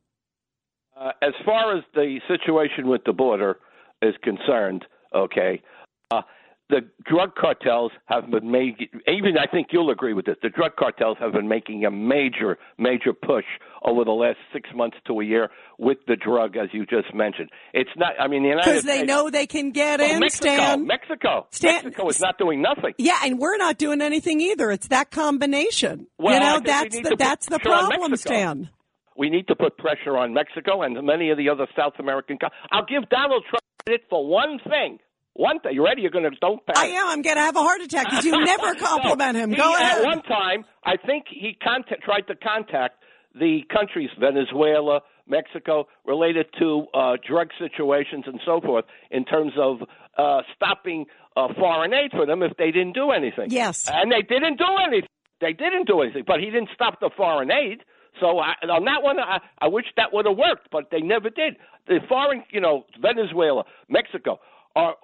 [0.98, 3.58] Uh, as far as the situation with the border
[4.02, 4.84] is concerned,
[5.14, 5.62] okay,
[6.68, 10.72] the drug cartels have been making, even I think you'll agree with this, the drug
[10.76, 13.44] cartels have been making a major, major push
[13.84, 15.48] over the last six months to a year
[15.78, 17.50] with the drug, as you just mentioned.
[17.72, 20.20] It's not, I mean, the United Because they States, know they can get well, in,
[20.20, 20.86] Mexico, Stan.
[20.86, 21.46] Mexico.
[21.50, 22.94] Stan- Mexico is not doing nothing.
[22.98, 24.70] Yeah, and we're not doing anything either.
[24.72, 26.08] It's that combination.
[26.18, 28.34] Well, you know, we that's need the to put that's the pressure on problem, Mexico.
[28.34, 28.70] Stan.
[29.16, 32.38] We need to put pressure on Mexico and many of the other South American.
[32.38, 34.98] Co- I'll give Donald Trump credit for one thing.
[35.38, 35.74] One thing.
[35.74, 36.00] You ready?
[36.02, 36.78] You're going to don't panic.
[36.78, 37.08] I am.
[37.08, 39.50] I'm going to have a heart attack because you never compliment No, him.
[39.52, 39.98] he- ahead.
[39.98, 42.94] At one time, I think he contact, tried to contact
[43.34, 49.82] the countries Venezuela, Mexico, related to uh, drug situations and so forth, in terms of
[50.16, 51.04] uh, stopping
[51.36, 53.48] uh, foreign aid for them if they didn't do anything.
[53.50, 53.90] Yes.
[53.92, 55.08] and they didn't do anything.
[55.42, 57.82] They didn't do anything, but he didn't stop the foreign aid.
[58.22, 61.28] So I, on that one, I, I wish that would have worked, but they never
[61.28, 61.56] did.
[61.86, 64.40] The foreign, you know, Venezuela, Mexico
[64.74, 64.94] are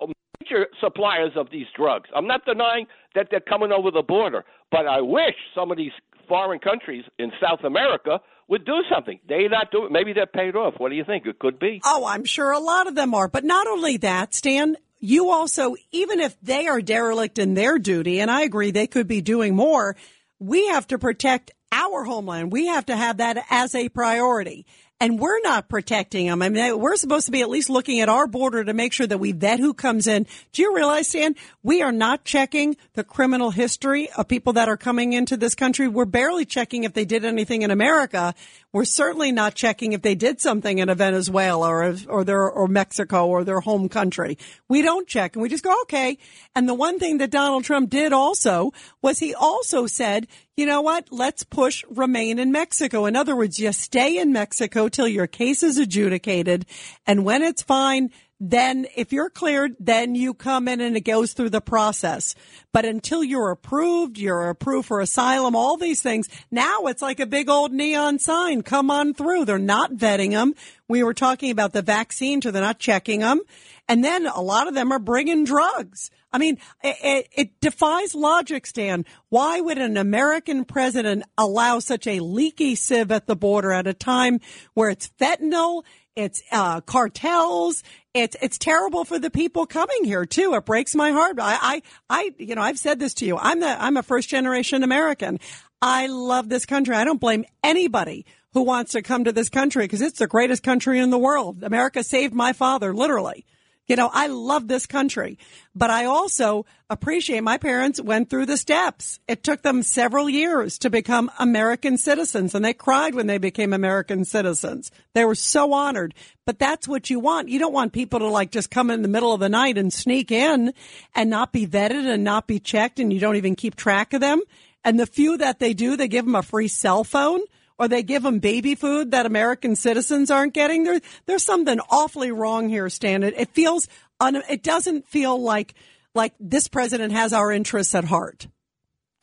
[0.53, 2.09] major suppliers of these drugs.
[2.15, 5.93] I'm not denying that they're coming over the border, but I wish some of these
[6.29, 9.19] foreign countries in South America would do something.
[9.29, 9.93] They not do it.
[9.93, 10.75] Maybe they're paid off.
[10.79, 11.27] What do you think?
[11.27, 11.81] It could be.
[11.85, 13.29] Oh, I'm sure a lot of them are.
[13.29, 18.21] But not only that, Stan, you also, even if they are derelict in their duty,
[18.21, 19.97] and I agree they could be doing more,
[20.39, 22.53] we have to protect our homeland.
[22.53, 24.67] We have to have that as a priority.
[25.03, 26.43] And we're not protecting them.
[26.43, 29.05] I mean, we're supposed to be at least looking at our border to make sure
[29.05, 30.29] that we vet who comes in.
[30.53, 31.35] Do you realize, Stan,
[31.65, 35.89] we are not checking the criminal history of people that are coming into this country.
[35.89, 38.33] We're barely checking if they did anything in America.
[38.73, 42.69] We're certainly not checking if they did something in a Venezuela or, or their, or
[42.69, 44.39] Mexico or their home country.
[44.67, 46.17] We don't check and we just go, okay.
[46.57, 50.81] And the one thing that Donald Trump did also was he also said, you know
[50.81, 51.09] what?
[51.11, 53.05] Let's push remain in Mexico.
[53.05, 56.65] In other words, you stay in Mexico till your case is adjudicated.
[57.07, 58.11] And when it's fine,
[58.45, 62.35] then if you're cleared, then you come in and it goes through the process.
[62.73, 66.29] But until you're approved, you're approved for asylum, all these things.
[66.51, 68.63] Now it's like a big old neon sign.
[68.63, 69.45] Come on through.
[69.45, 70.55] They're not vetting them.
[70.89, 73.43] We were talking about the vaccine, so they're not checking them.
[73.89, 76.11] And then a lot of them are bringing drugs.
[76.33, 79.05] I mean, it, it, it defies logic, Stan.
[79.29, 83.95] Why would an American president allow such a leaky sieve at the border at a
[83.95, 84.41] time
[84.75, 85.85] where it's fentanyl,
[86.17, 87.83] it's uh, cartels,
[88.15, 90.55] it's it's terrible for the people coming here too.
[90.55, 91.39] It breaks my heart.
[91.41, 93.37] I, I, I, you know, I've said this to you.
[93.39, 95.41] I'm the I'm a first generation American.
[95.81, 96.95] I love this country.
[96.95, 100.63] I don't blame anybody who wants to come to this country because it's the greatest
[100.63, 101.63] country in the world.
[101.63, 103.47] America saved my father, literally.
[103.89, 105.39] You know, I love this country,
[105.75, 109.19] but I also appreciate my parents went through the steps.
[109.27, 113.73] It took them several years to become American citizens and they cried when they became
[113.73, 114.93] American citizens.
[115.15, 116.15] They were so honored,
[116.47, 117.49] but that's what you want.
[117.49, 119.93] You don't want people to like just come in the middle of the night and
[119.93, 120.73] sneak in
[121.15, 124.21] and not be vetted and not be checked and you don't even keep track of
[124.21, 124.43] them.
[124.85, 127.41] And the few that they do, they give them a free cell phone
[127.83, 130.85] or they give them baby food that American citizens aren't getting.
[130.85, 133.25] There, there's something awfully wrong here, Stan.
[133.25, 133.89] It, it feels,
[134.21, 135.75] un, it doesn't feel like,
[136.15, 138.47] like this president has our interests at heart.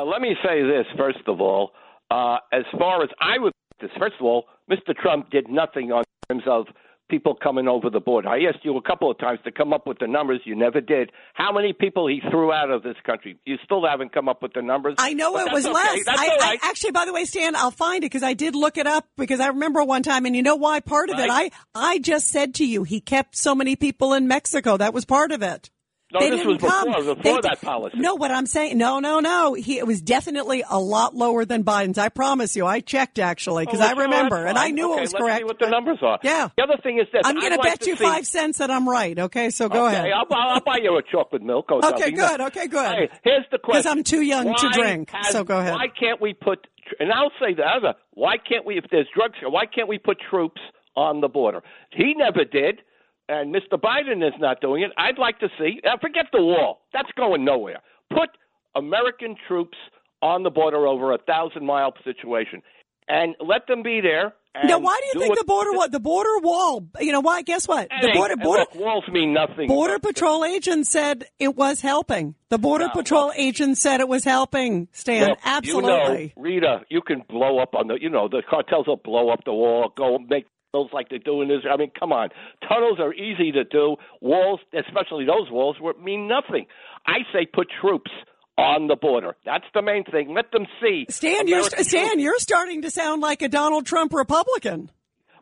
[0.02, 1.72] let me say this, first of all.
[2.12, 3.54] Uh, as far as I would,
[3.98, 4.94] first of all, Mr.
[4.94, 6.66] Trump did nothing on terms of
[7.10, 8.30] people coming over the border.
[8.30, 10.42] I asked you a couple of times to come up with the numbers.
[10.46, 11.12] You never did.
[11.34, 13.38] How many people he threw out of this country?
[13.46, 14.96] You still haven't come up with the numbers.
[15.00, 16.00] I know it was that's less.
[16.08, 18.88] I, I- actually, by the way, Stan, I'll find it because I did look it
[18.88, 20.80] up because I remember one time, and you know why?
[20.80, 24.28] Part of it, I I just said to you, he kept so many people in
[24.28, 24.78] Mexico.
[24.78, 25.70] That was part of it.
[26.12, 26.88] No, They this didn't come.
[26.88, 27.98] before, They before that policy.
[28.00, 29.54] No, what I'm saying, no, no, no.
[29.54, 32.00] He it was definitely a lot lower than Biden's.
[32.00, 32.66] I promise you.
[32.66, 35.40] I checked actually because Oh, I remember, and I knew okay, it was let's correct.
[35.42, 36.18] See what the numbers are.
[36.24, 36.50] Yeah.
[36.58, 38.72] The other thing is that I'm going I'd to bet you see- five cents that
[38.72, 39.20] I'm right.
[39.20, 40.12] Okay, so go okay, ahead.
[40.12, 42.16] I'll, I'll, buy you a chocolate milk or Okay, something.
[42.16, 42.92] good, okay, good.
[42.96, 43.82] Hey, here's the question.
[43.82, 45.74] Because I'm too young to drink, has- so go ahead.
[45.74, 46.66] Why can't we put?
[47.00, 47.94] And I'll say the other.
[48.16, 48.80] Why can't we?
[48.80, 50.60] If there's drugs here, why can't we put troops
[50.96, 51.62] on the border?
[51.92, 52.82] He never did,
[53.30, 53.80] and Mr.
[53.80, 54.92] Biden is not doing it.
[54.98, 55.80] I'd like to see.
[55.86, 56.82] Uh, forget the wall.
[56.92, 57.80] That's going nowhere.
[58.10, 58.30] Put
[58.76, 59.78] American troops
[60.22, 62.62] on the border over a thousand mile situation,
[63.08, 64.34] and let them be there.
[64.56, 66.84] And Now, why do you think the border wa- the border wall?
[67.00, 67.44] You know why?
[67.44, 67.88] Guess what?
[68.02, 69.68] The border border look, walls mean nothing.
[69.68, 72.34] border patrol agent said it was helping.
[72.50, 74.88] The border No, patrol agent said it was helping.
[74.92, 76.34] Stan, Look, absolutely.
[76.36, 79.30] You know, Rita, you can blow up on the, you know, the cartels will blow
[79.30, 81.60] up the wall, go make tunnels like they're doing this.
[81.72, 82.30] I mean, come on.
[82.68, 83.96] Tunnels are easy to do.
[84.22, 86.66] Walls, especially those walls, mean nothing.
[87.06, 88.12] I say put troops
[88.58, 89.36] on the border.
[89.46, 90.34] That's the main thing.
[90.36, 91.06] Let them see.
[91.10, 94.92] Stan, you're Stan, you're starting to sound like a Donald Trump Republican.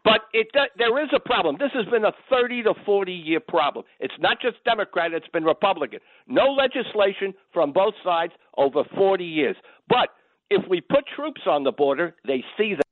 [0.04, 1.58] But it uh, there is a problem.
[1.60, 3.84] This has been a 30 to 40 year problem.
[4.00, 6.00] It's not just Democrat, it's been Republican.
[6.28, 9.58] No legislation from both sides over 40 years.
[9.90, 10.10] But
[10.50, 12.84] if we put troops on the border, they see that.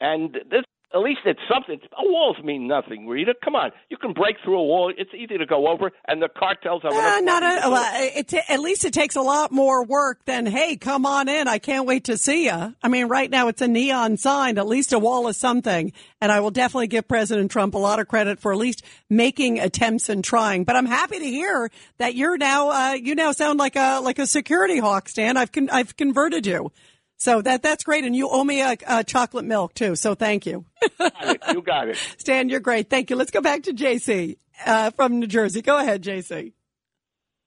[0.00, 0.64] And this
[0.94, 1.80] at least it's something.
[1.98, 3.34] Walls mean nothing, Rita.
[3.44, 4.92] Come on, you can break through a wall.
[4.96, 8.32] It's easy to go over, and the cartels have Uh, not a, well, it.
[8.32, 11.48] it, at least it takes a lot more work than hey, come on in.
[11.48, 12.74] I can't wait to see you.
[12.82, 14.56] I mean, right now it's a neon sign.
[14.58, 17.98] At least a wall is something, and I will definitely give President Trump a lot
[17.98, 20.64] of credit for at least making attempts and trying.
[20.64, 24.18] But I'm happy to hear that you're now uh, you now sound like a like
[24.18, 25.36] a security hawk, Stan.
[25.36, 26.70] I've con- I've converted you.
[27.16, 29.96] So that that's great, and you owe me a, a chocolate milk too.
[29.96, 30.64] So thank you,
[31.48, 31.96] you got it.
[32.18, 32.48] Stan.
[32.48, 32.90] You're great.
[32.90, 33.16] Thank you.
[33.16, 34.36] Let's go back to JC
[34.66, 35.62] uh, from New Jersey.
[35.62, 36.52] Go ahead, JC.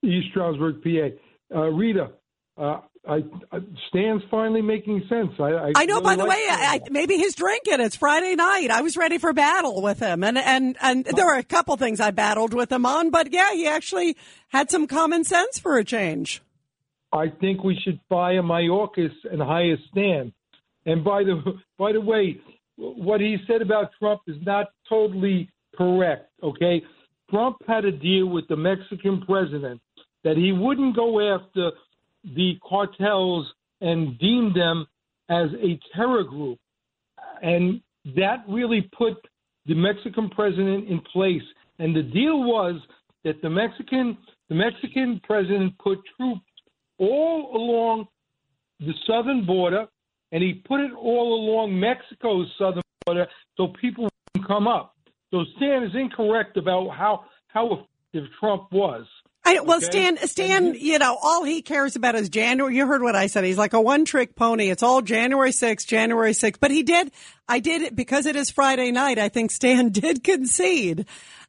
[0.04, 1.58] East Stroudsburg, PA.
[1.58, 2.12] Uh, Rita,
[2.58, 3.60] uh, I, I,
[3.90, 5.32] Stan's finally making sense.
[5.40, 5.96] I, I, I know.
[5.96, 6.60] really By the way, Stan.
[6.60, 7.80] I, maybe he's drinking.
[7.80, 8.70] It's Friday night.
[8.70, 12.00] I was ready for battle with him, and and and there were a couple things
[12.00, 14.18] I battled with him on, but yeah, he actually
[14.50, 16.42] had some common sense for a change.
[17.14, 20.34] I think we should fire Mayorkas and hire Stan.
[20.86, 21.42] And by the
[21.78, 22.40] by the way,
[22.76, 26.30] what he said about Trump is not totally correct.
[26.44, 26.82] Okay,
[27.30, 29.82] Trump had a deal with the Mexican president
[30.24, 31.72] that he wouldn't go after
[32.36, 33.48] the cartels
[33.82, 34.86] and deem them
[35.30, 36.58] as a terror group,
[37.42, 37.82] and
[38.16, 39.16] that really put
[39.66, 41.44] the Mexican president in place.
[41.80, 42.82] And the deal was
[43.24, 44.18] that the Mexican
[44.50, 46.47] the Mexican president put troops
[47.00, 48.08] all along
[48.80, 49.88] the southern border,
[50.32, 54.96] and he put it all along Mexico's southern border so people wouldn't come up.
[55.32, 59.06] So Stan is incorrect about how how effective Trump was.
[59.48, 59.86] I, well, Okay.
[59.86, 62.76] Stan, Stan, you know, all he cares about is January.
[62.76, 63.46] You heard what I said.
[63.46, 64.70] He's like a one trick pony.
[64.70, 66.58] It's all January 6th, January 6th.
[66.60, 67.12] But he did,
[67.48, 69.18] I did it because it is Friday night.
[69.18, 71.06] I think Stan did concede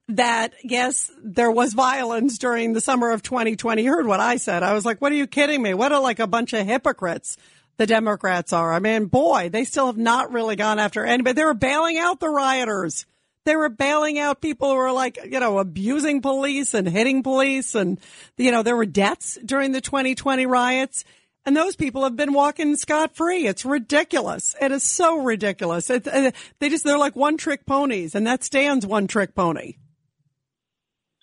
[0.09, 3.83] that yes, there was violence during the summer of 2020.
[3.83, 4.63] You heard what I said.
[4.63, 5.75] I was like, what are you kidding me?
[5.75, 7.37] What are like a bunch of hypocrites
[7.79, 8.73] the Democrats are.
[8.73, 11.35] I mean, boy, they still have not really gone after anybody.
[11.35, 13.07] They were bailing out the rioters.
[13.45, 17.75] They were bailing out people who were like, you know, abusing police and hitting police.
[17.75, 17.99] And,
[18.37, 21.05] you know, there were deaths during the 2020 riots.
[21.47, 23.47] And those people have been walking scot free.
[23.47, 24.55] It's ridiculous.
[24.61, 25.89] It is so ridiculous.
[25.89, 29.77] It, uh, they just, they're like one trick ponies and that stands one trick pony.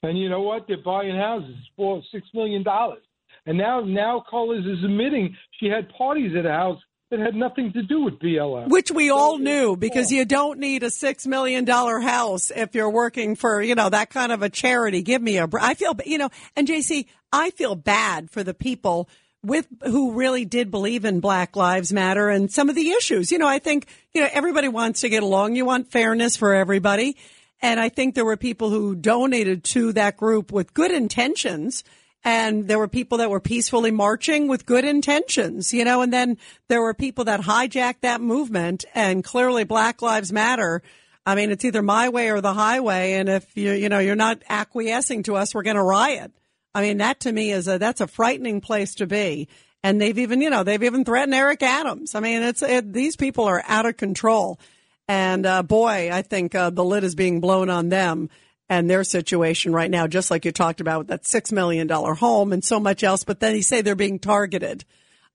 [0.06, 0.68] And you know what?
[0.68, 3.04] They're buying houses for six million dollars.
[3.46, 6.80] And now now Cullors is admitting she had parties at a house
[7.12, 8.70] that had nothing to do with BLM.
[8.70, 12.90] Which we all knew because you don't need a six million dollar house if you're
[12.90, 15.02] working for, you know, that kind of a charity.
[15.04, 19.08] Give me a, I feel, you know, and JC, I feel bad for the people
[19.44, 23.32] with who really did believe in Black Lives Matter and some of the issues.
[23.32, 25.56] You know, I think, you know, everybody wants to get along.
[25.56, 27.16] You want fairness for everybody.
[27.62, 31.84] And I think there were people who donated to that group with good intentions
[32.26, 36.40] and there were people that were peacefully marching with good intentions, you know, and then
[36.68, 40.82] there were people that hijacked that movement and clearly Black Lives Matter.
[41.24, 43.14] I mean, it's either my way or the highway.
[43.14, 46.32] And if you, you know, you're not acquiescing to us, we're going to riot.
[46.74, 49.48] I mean, that to me is a, that's a frightening place to be.
[49.84, 52.16] And they've even, you know, they've even threatened Eric Adams.
[52.16, 54.60] I mean, it's, it, these people are out of control.
[55.08, 58.30] And, uh, boy, I think, uh, the lid is being blown on them
[58.70, 62.14] and their situation right now, just like you talked about with that six million dollar
[62.16, 63.24] home and so much else.
[63.24, 64.86] But then you say they're being targeted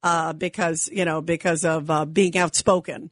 [0.02, 3.10] uh, because you know because of uh, being outspoken.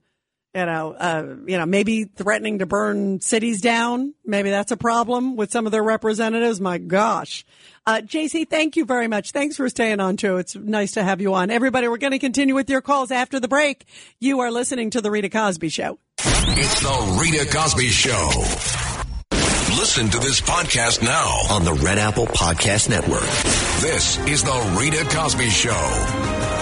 [0.54, 4.14] You know, uh, you know, maybe threatening to burn cities down.
[4.24, 6.59] Maybe that's a problem with some of their representatives.
[6.59, 7.44] My gosh,
[7.86, 9.30] uh, JC, thank you very much.
[9.30, 10.38] Thanks for staying on too.
[10.38, 11.50] It's nice to have you on.
[11.50, 13.84] Everybody, we're going to continue with your calls after the break.
[14.20, 15.98] You are listening to the Rita Cosby Show.
[16.20, 18.28] It's the Rita Cosby Show.
[19.78, 23.22] Listen to this podcast now on the Red Apple Podcast Network.
[23.80, 26.57] This is the Rita Cosby Show.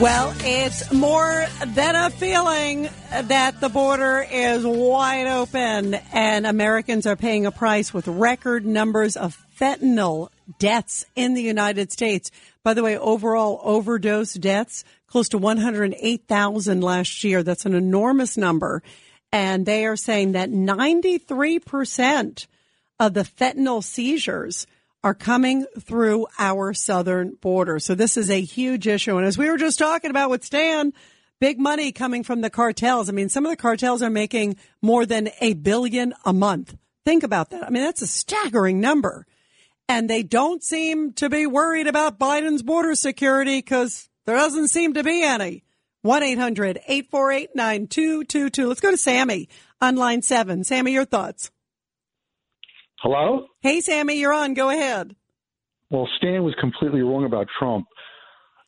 [0.00, 7.16] Well, it's more than a feeling that the border is wide open and Americans are
[7.16, 10.28] paying a price with record numbers of fentanyl
[10.60, 12.30] deaths in the United States.
[12.62, 17.42] By the way, overall overdose deaths close to 108,000 last year.
[17.42, 18.84] That's an enormous number.
[19.32, 22.46] And they are saying that 93%
[23.00, 24.64] of the fentanyl seizures
[25.04, 27.78] are coming through our southern border.
[27.78, 29.16] So this is a huge issue.
[29.16, 30.92] And as we were just talking about with Stan,
[31.40, 33.08] big money coming from the cartels.
[33.08, 36.76] I mean, some of the cartels are making more than a billion a month.
[37.04, 37.64] Think about that.
[37.64, 39.26] I mean, that's a staggering number.
[39.88, 44.92] And they don't seem to be worried about Biden's border security because there doesn't seem
[44.94, 45.64] to be any.
[46.04, 48.68] 1-800-848-9222.
[48.68, 49.48] Let's go to Sammy
[49.80, 50.64] on line seven.
[50.64, 51.50] Sammy, your thoughts.
[53.00, 53.46] Hello?
[53.60, 54.54] Hey, Sammy, you're on.
[54.54, 55.14] Go ahead.
[55.90, 57.86] Well, Stan was completely wrong about Trump.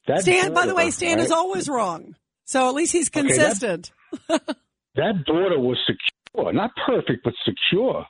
[0.07, 1.25] That Stan, by the way, Stan right?
[1.25, 2.15] is always wrong.
[2.45, 3.91] So at least he's consistent.
[4.15, 4.57] Okay, that,
[4.97, 6.53] that border was secure.
[6.53, 8.07] Not perfect, but secure.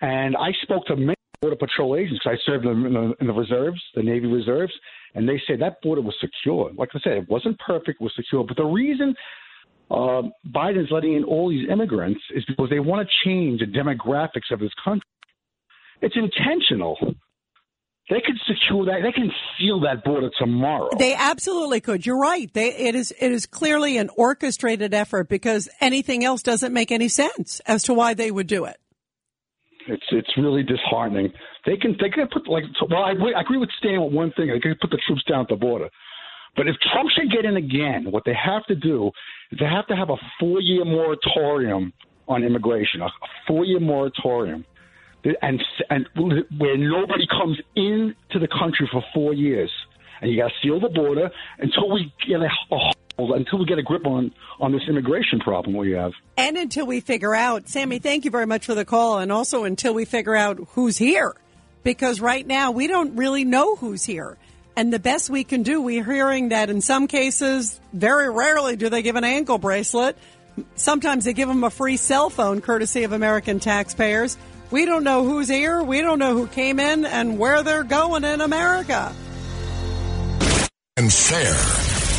[0.00, 2.24] And I spoke to many Border Patrol agents.
[2.24, 4.72] I served in the, in the reserves, the Navy reserves,
[5.14, 6.70] and they said that border was secure.
[6.76, 8.44] Like I said, it wasn't perfect, it was secure.
[8.44, 9.14] But the reason
[9.90, 14.52] uh, Biden's letting in all these immigrants is because they want to change the demographics
[14.52, 15.02] of this country.
[16.00, 16.96] It's intentional.
[18.10, 19.02] They could secure that.
[19.02, 20.88] They can seal that border tomorrow.
[20.98, 22.06] They absolutely could.
[22.06, 22.50] You're right.
[22.54, 23.12] They, it is.
[23.20, 27.94] It is clearly an orchestrated effort because anything else doesn't make any sense as to
[27.94, 28.78] why they would do it.
[29.88, 31.32] It's it's really disheartening.
[31.66, 34.32] They can they can put like well I agree, I agree with Stan with one
[34.32, 34.48] thing.
[34.48, 35.88] They can put the troops down at the border.
[36.56, 39.10] But if Trump should get in again, what they have to do
[39.50, 41.92] is they have to have a four year moratorium
[42.26, 43.08] on immigration, a
[43.46, 44.64] four year moratorium
[45.42, 49.70] and and where nobody comes into the country for four years,
[50.20, 52.48] and you got to seal the border until we get a,
[53.18, 56.12] until we get a grip on on this immigration problem we have.
[56.36, 59.64] And until we figure out, Sammy, thank you very much for the call, and also
[59.64, 61.34] until we figure out who's here,
[61.82, 64.38] because right now we don't really know who's here.
[64.76, 68.88] And the best we can do, we're hearing that in some cases, very rarely do
[68.88, 70.16] they give an ankle bracelet.
[70.76, 74.38] Sometimes they give them a free cell phone, courtesy of American taxpayers.
[74.70, 75.82] We don't know who's here.
[75.82, 79.14] We don't know who came in and where they're going in America.
[80.96, 81.54] And fair.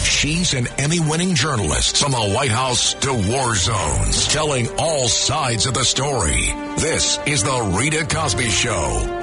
[0.04, 5.66] She's an Emmy winning journalist from the White House to war zones, telling all sides
[5.66, 6.52] of the story.
[6.78, 9.20] This is The Rita Cosby Show.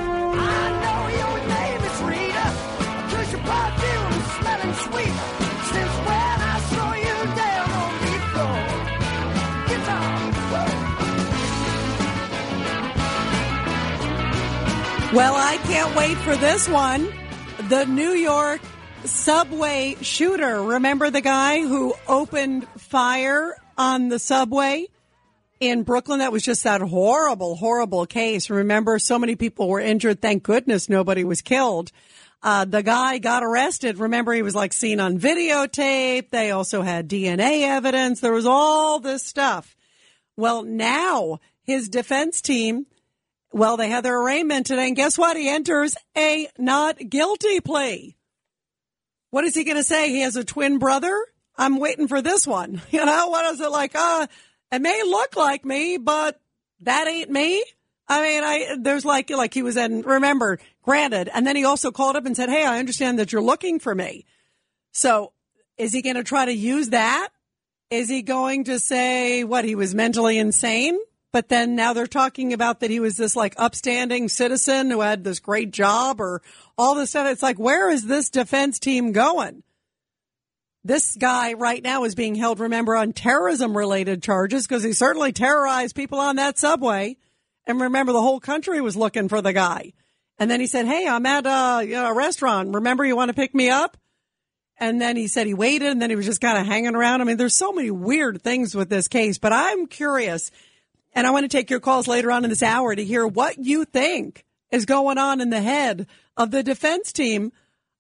[15.17, 17.11] Well, I can't wait for this one.
[17.71, 18.61] The New York
[19.07, 20.63] subway shooter.
[20.63, 24.89] Remember the guy who opened fire on the subway
[25.59, 26.19] in Brooklyn?
[26.19, 28.51] That was just that horrible, horrible case.
[28.51, 30.21] Remember, so many people were injured.
[30.21, 31.93] Thank goodness nobody was killed.
[32.43, 33.97] Uh, the guy got arrested.
[33.97, 36.29] Remember, he was like seen on videotape.
[36.29, 38.21] They also had DNA evidence.
[38.21, 39.79] There was all this stuff.
[40.37, 42.85] Well, now his defense team,
[43.57, 45.35] well, they had their arraignment today, and guess what?
[45.35, 48.15] He enters a not guilty plea.
[49.31, 50.11] What is he going to say?
[50.11, 51.25] He has a twin brother?
[51.57, 52.83] I'm waiting for this one.
[52.91, 53.95] You know, what is it like?
[53.95, 54.27] Uh,
[54.71, 56.39] it may look like me, but
[56.81, 57.65] that ain't me.
[58.07, 61.31] I mean, I, there's like, like he was in, remember, granted.
[61.33, 63.95] And then he also called up and said, Hey, I understand that you're looking for
[63.95, 64.27] me.
[64.93, 65.33] So
[65.79, 67.31] is he going to try to use that?
[67.91, 70.99] Is he going to say what he was mentally insane?
[71.37, 75.23] But then now they're talking about that he was this like upstanding citizen who had
[75.23, 76.41] this great job or
[76.79, 77.27] all this stuff.
[77.27, 79.63] It's like, where is this defense team going?
[80.83, 85.31] This guy right now is being held, remember, on terrorism related charges because he certainly
[85.31, 87.19] terrorized people on that subway.
[87.67, 89.93] And remember, the whole country was looking for the guy.
[90.39, 92.73] And then he said, Hey, I'm at a, a restaurant.
[92.73, 93.99] Remember, you want to pick me up?
[94.79, 97.21] And then he said he waited and then he was just kind of hanging around.
[97.21, 100.51] I mean, there's so many weird things with this case, but I'm curious
[101.17, 103.59] and I want to take your calls later on in this hour to hear what
[103.59, 106.07] you think is going on in the head
[106.37, 107.53] of the defense team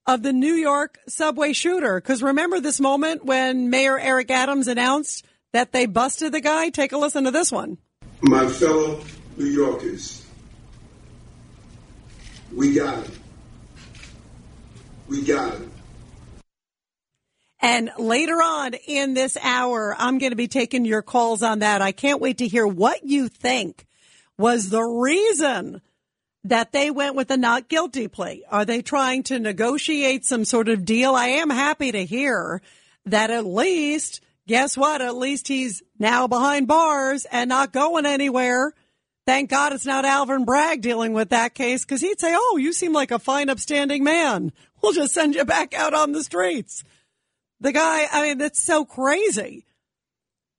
[0.06, 1.98] of the New York subway shooter.
[1.98, 6.68] Because remember this moment when Mayor Eric Adams announced that they busted the guy?
[6.68, 7.78] Take a listen to this one.
[8.20, 9.02] My fellow
[9.38, 10.26] New Yorkers,
[12.54, 13.12] we got him.
[15.08, 15.72] We got him.
[17.60, 21.82] And later on in this hour, I'm going to be taking your calls on that.
[21.82, 23.86] I can't wait to hear what you think
[24.36, 25.80] was the reason
[26.44, 28.44] that they went with a not guilty plea.
[28.50, 31.14] Are they trying to negotiate some sort of deal?
[31.14, 32.60] I am happy to hear
[33.06, 35.00] that at least, guess what?
[35.00, 38.72] At least he's now behind bars and not going anywhere.
[39.26, 42.72] Thank God it's not Alvin Bragg dealing with that case because he'd say, Oh, you
[42.72, 44.52] seem like a fine, upstanding man.
[44.80, 46.84] We'll just send you back out on the streets.
[47.60, 49.66] The guy, I mean, that's so crazy.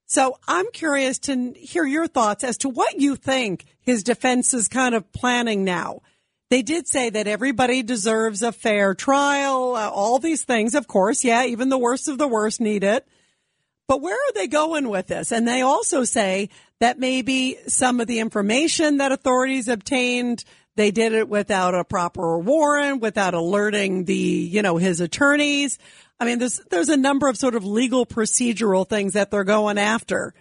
[0.05, 4.67] So I'm curious to hear your thoughts as to what you think his defense is
[4.67, 6.01] kind of planning now.
[6.49, 11.25] They did say that everybody deserves a fair trial, uh, all these things, of course.
[11.25, 13.05] Yeah, even the worst of the worst need it.
[13.87, 15.31] But where are they going with this?
[15.31, 20.45] And they also say that maybe some of the information that authorities obtained,
[20.75, 25.79] they did it without a proper warrant, without alerting the, you know, his attorneys.
[26.19, 29.77] I mean, there's, there's a number of sort of legal procedural things that they're going
[29.77, 30.33] after.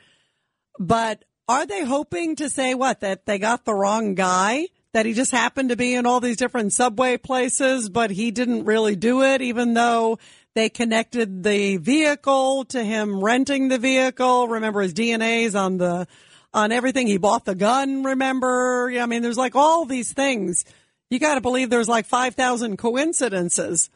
[0.78, 3.00] But are they hoping to say what?
[3.00, 4.68] That they got the wrong guy?
[4.92, 8.64] That he just happened to be in all these different subway places, but he didn't
[8.64, 10.18] really do it, even though
[10.54, 14.48] they connected the vehicle to him renting the vehicle.
[14.48, 16.08] Remember his DNA's on the,
[16.54, 17.06] on everything.
[17.06, 18.90] He bought the gun, remember?
[18.90, 20.64] I mean, there's like all these things.
[21.10, 23.90] You got to believe there's like 5,000 coincidences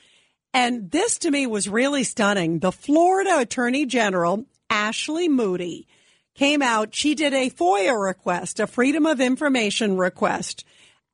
[0.53, 2.59] And this to me was really stunning.
[2.59, 5.88] The Florida Attorney General, Ashley Moody,
[6.34, 6.95] came out.
[6.95, 10.66] She did a FOIA request, a Freedom of Information request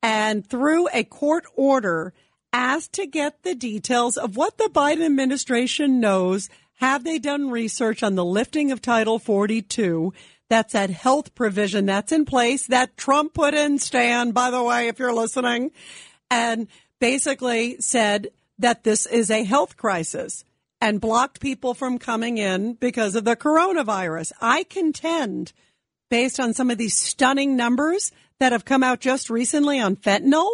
[0.02, 2.12] and through a court order
[2.52, 6.48] asked to get the details of what the Biden administration knows.
[6.76, 10.12] Have they done research on the lifting of Title 42?
[10.48, 14.88] That's that health provision that's in place that Trump put in, Stan, by the way,
[14.88, 15.72] if you're listening,
[16.30, 16.68] and
[17.00, 18.28] basically said
[18.58, 20.44] that this is a health crisis
[20.80, 24.32] and blocked people from coming in because of the coronavirus.
[24.40, 25.52] I contend,
[26.10, 30.50] based on some of these stunning numbers, that have come out just recently on fentanyl,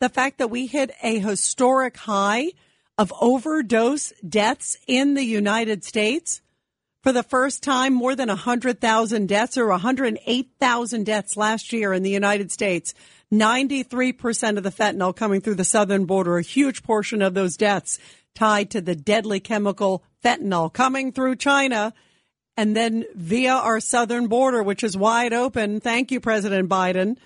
[0.00, 2.52] the fact that we hit a historic high
[2.98, 6.40] of overdose deaths in the United States.
[7.02, 12.10] For the first time, more than 100,000 deaths or 108,000 deaths last year in the
[12.10, 12.94] United States.
[13.32, 17.98] 93% of the fentanyl coming through the southern border, a huge portion of those deaths
[18.34, 21.92] tied to the deadly chemical fentanyl coming through China
[22.56, 25.80] and then via our southern border, which is wide open.
[25.80, 27.16] Thank you, President Biden.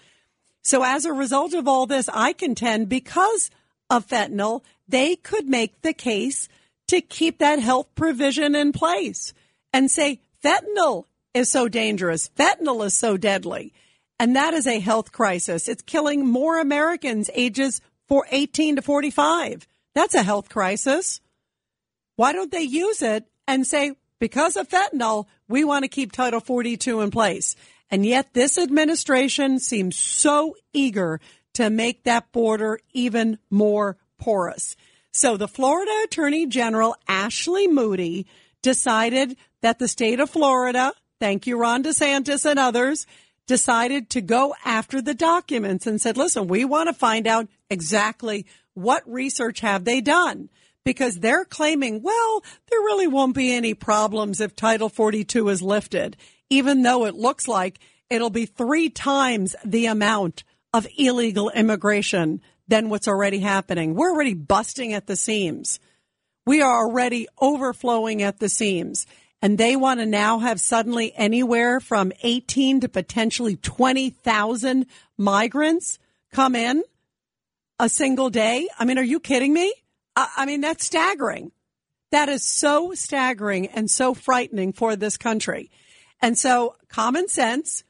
[0.62, 3.50] So as a result of all this, I contend because
[3.88, 6.48] of fentanyl, they could make the case
[6.88, 9.32] to keep that health provision in place
[9.72, 12.28] and say fentanyl is so dangerous.
[12.36, 13.72] Fentanyl is so deadly.
[14.18, 15.68] And that is a health crisis.
[15.68, 19.66] It's killing more Americans ages for 18 to 45.
[19.94, 21.20] That's a health crisis.
[22.16, 26.40] Why don't they use it and say, because of fentanyl, we want to keep Title
[26.40, 27.56] 42 in place.
[27.90, 31.20] And yet this administration seems so eager
[31.54, 34.76] to make that border even more porous.
[35.12, 38.26] So the Florida Attorney General, Ashley Moody,
[38.62, 43.06] decided that the state of Florida, thank you, Ron DeSantis and others,
[43.48, 48.46] decided to go after the documents and said, listen, we want to find out exactly
[48.74, 50.48] what research have they done
[50.84, 56.16] because they're claiming, well, there really won't be any problems if Title 42 is lifted,
[56.48, 57.78] even though it looks like
[58.08, 63.94] it'll be three times the amount of illegal immigration than what's already happening.
[63.94, 65.80] We're already busting at the seams.
[66.46, 69.06] We are already overflowing at the seams.
[69.42, 75.98] And they want to now have suddenly anywhere from 18 to potentially 20,000 migrants
[76.32, 76.82] come in
[77.78, 78.68] a single day.
[78.78, 79.72] I mean, are you kidding me?
[80.16, 81.52] I mean, that's staggering.
[82.10, 85.70] That is so staggering and so frightening for this country.
[86.20, 87.84] And so common sense,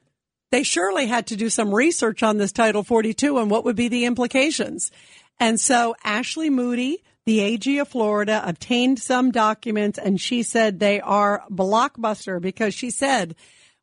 [0.51, 3.89] they surely had to do some research on this Title 42 and what would be
[3.89, 4.91] the implications.
[5.39, 11.01] And so Ashley Moody, the AG of Florida, obtained some documents and she said they
[11.01, 13.35] are blockbuster because she said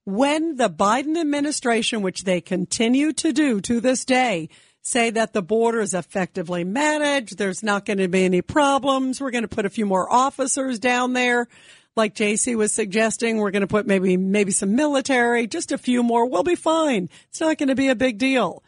[0.06, 4.48] when the Biden administration, which they continue to do to this day,
[4.88, 7.38] say that the border is effectively managed.
[7.38, 9.20] There's not going to be any problems.
[9.20, 11.48] We're going to put a few more officers down there.
[11.96, 16.04] Like JC was suggesting, we're going to put maybe, maybe some military, just a few
[16.04, 16.30] more.
[16.30, 17.10] We'll be fine.
[17.30, 18.64] It's not going to be a big deal.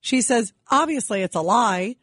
[0.00, 1.96] She says, obviously it's a lie.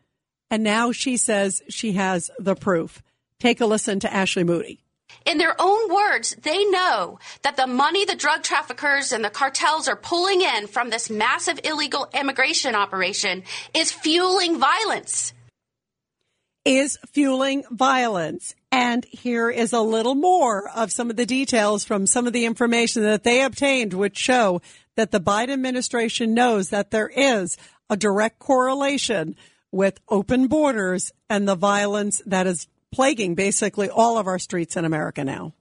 [0.52, 3.02] And now she says she has the proof.
[3.40, 4.84] Take a listen to Ashley Moody.
[5.28, 9.90] In their own words, they know that the money the drug traffickers and the cartels
[9.90, 15.34] are pulling in from this massive illegal immigration operation is fueling violence.
[16.64, 18.56] Is fueling violence.
[18.72, 22.46] And here is a little more of some of the details from some of the
[22.46, 24.62] information that they obtained, which show
[24.96, 27.58] that the Biden administration knows that there is
[27.90, 29.36] a direct correlation
[29.74, 32.68] with open borders and the violence that is
[32.98, 35.54] plaguing basically all of our streets in America now.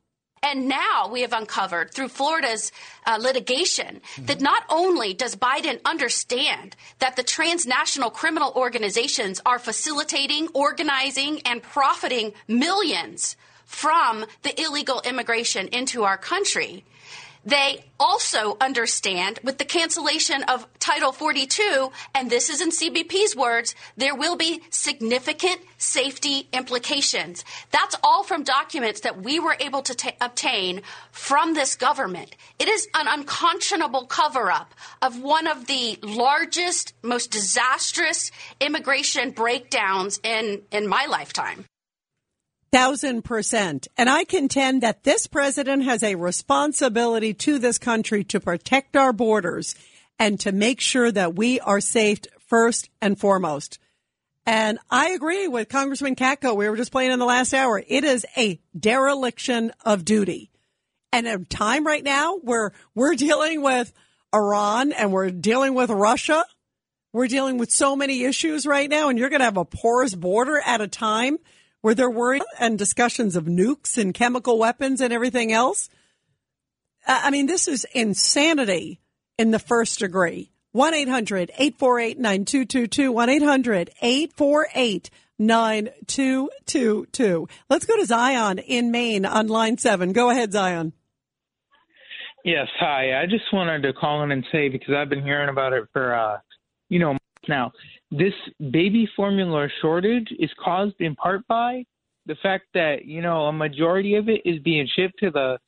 [0.43, 2.73] And now we have uncovered through Florida's
[3.05, 10.49] uh, litigation that not only does Biden understand that the transnational criminal organizations are facilitating,
[10.55, 16.87] organizing, and profiting millions from the illegal immigration into our country,
[17.47, 23.77] they also understand with the cancellation of Title 42, and this is in CBP's words,
[23.97, 27.45] there will be significant safety implications.
[27.71, 30.83] That's all from documents that we were able to t- obtain
[31.13, 32.35] from this government.
[32.59, 40.19] It is an unconscionable cover up of one of the largest, most disastrous immigration breakdowns
[40.25, 41.65] in, in my lifetime.
[42.77, 43.89] Thousand percent.
[43.97, 49.15] And I contend that this president has a responsibility to this country to protect our
[49.15, 49.75] borders
[50.19, 53.79] and to make sure that we are safe first and foremost.
[54.45, 56.55] And I agree with Congressman Katko.
[56.55, 57.83] We were just playing in the last hour.
[57.89, 60.51] It is a dereliction of duty.
[61.13, 63.91] And a time right now where we're dealing with
[64.35, 66.45] Iran and we're dealing with Russia.
[67.15, 70.15] We're dealing with so many issues right now, and you're going to have a porous
[70.15, 71.39] border at a time
[71.87, 75.89] where they're worried and discussions of nukes and chemical weapons and everything else.
[77.07, 78.99] I mean, this is insanity
[79.39, 80.51] in the first degree.
[80.73, 83.13] 1 800 848 9222.
[83.13, 87.49] 1 800 848 9222.
[87.71, 90.13] Let's go to Zion in Maine on line seven.
[90.13, 90.93] Go ahead, Zion.
[92.45, 93.23] Yes, hi.
[93.23, 96.17] I just wanted to call in and say because I've been hearing about it for,
[96.17, 96.39] uh,
[96.89, 97.17] you know,
[97.47, 97.71] now
[98.19, 98.35] this
[98.71, 101.85] baby formula shortage is caused in part by
[102.27, 105.59] the fact that you know a majority of it is being shipped to the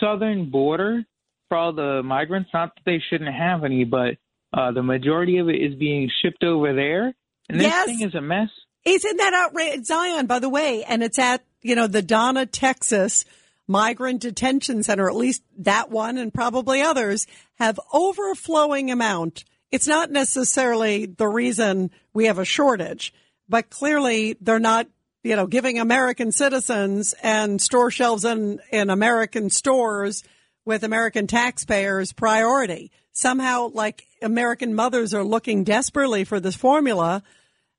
[0.00, 1.02] southern border
[1.48, 2.50] for all the migrants.
[2.52, 4.16] Not that they shouldn't have any, but
[4.52, 7.14] uh, the majority of it is being shipped over there,
[7.48, 7.86] and this Yes.
[7.86, 8.48] thing is a mess.
[8.84, 9.86] Isn't that outrageous?
[9.86, 13.24] Zion, by the way, and it's at, you know, the Donna, Texas
[13.68, 17.26] Migrant Detention Center, at least that one and probably others
[17.58, 19.44] have overflowing amount.
[19.70, 23.14] It's not necessarily the reason we have a shortage,
[23.48, 24.88] but clearly they're not,
[25.22, 30.24] you know, giving American citizens and store shelves in, in American stores
[30.64, 32.90] with American taxpayers priority.
[33.12, 37.22] Somehow, like American mothers are looking desperately for this formula.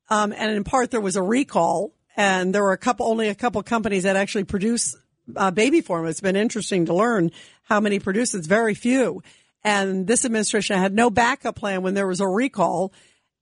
[0.10, 3.36] Um, and in part, there was a recall, and there were a couple, only a
[3.36, 4.96] couple companies that actually produce
[5.36, 6.10] uh, baby formula.
[6.10, 7.32] It's been interesting to learn
[7.64, 8.36] how many produce.
[8.36, 9.24] It's very few.
[9.64, 12.94] And this administration had no backup plan when there was a recall.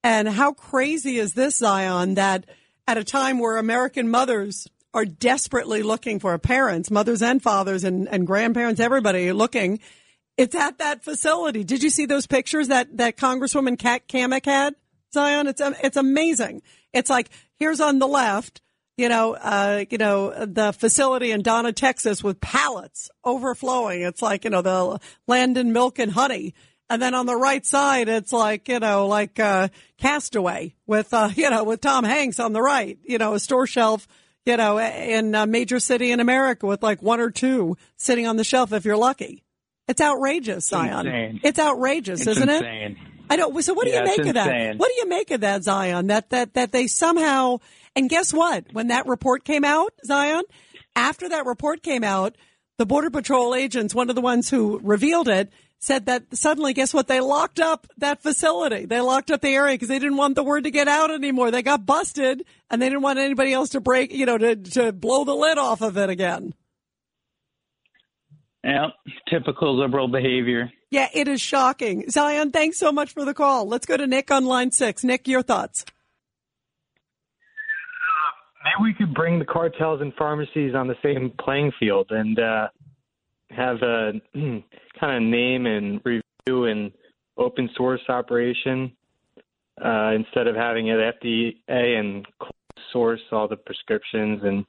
[0.02, 2.46] And how crazy is this, Zion, that
[2.86, 8.08] at a time where American mothers are desperately looking for parents, mothers and fathers and,
[8.08, 9.78] and grandparents, everybody looking,
[10.36, 11.64] it's at that facility.
[11.64, 14.74] Did you see those pictures that, that Congresswoman Kat Cammack had?
[15.12, 16.62] Zion, it's, it's amazing.
[16.92, 18.60] It's like, here's on the left,
[19.00, 24.02] you know, uh, you know, the facility in Donna, Texas with pallets overflowing.
[24.02, 26.54] It's like, you know, the Landon milk and honey.
[26.88, 31.30] And then on the right side, it's like, you know, like, uh, Castaway with, uh,
[31.36, 34.06] you know, with Tom Hanks on the right, you know, a store shelf,
[34.46, 38.36] you know, in a major city in America with like one or two sitting on
[38.36, 39.42] the shelf if you're lucky.
[39.88, 41.06] It's outrageous, Zion.
[41.06, 41.40] Insane.
[41.42, 42.92] It's outrageous, It's isn't insane.
[42.92, 42.96] it?
[43.30, 43.62] I don't.
[43.62, 44.76] So what do Yeah, you make of that?
[44.76, 46.08] What do you make of that, Zion?
[46.08, 47.58] That that that they somehow
[47.96, 48.66] and guess what?
[48.72, 50.42] When that report came out, Zion,
[50.94, 52.36] after that report came out,
[52.78, 56.92] the Border Patrol agents, one of the ones who revealed it, said that suddenly, guess
[56.92, 57.08] what?
[57.08, 58.84] They locked up that facility.
[58.84, 61.50] They locked up the area because they didn't want the word to get out anymore.
[61.50, 64.92] They got busted and they didn't want anybody else to break, you know, to, to
[64.92, 66.54] blow the lid off of it again.
[68.62, 68.88] Yeah,
[69.28, 70.70] typical liberal behavior.
[70.90, 72.10] Yeah, it is shocking.
[72.10, 73.66] Zion, thanks so much for the call.
[73.66, 75.04] Let's go to Nick on line six.
[75.04, 75.84] Nick, your thoughts.
[78.64, 82.68] Maybe we could bring the cartels and pharmacies on the same playing field and uh,
[83.50, 86.92] have a kind of name and review and
[87.38, 88.92] open source operation
[89.82, 91.54] uh, instead of having it FDA
[91.98, 92.26] and
[92.92, 94.64] source all the prescriptions and.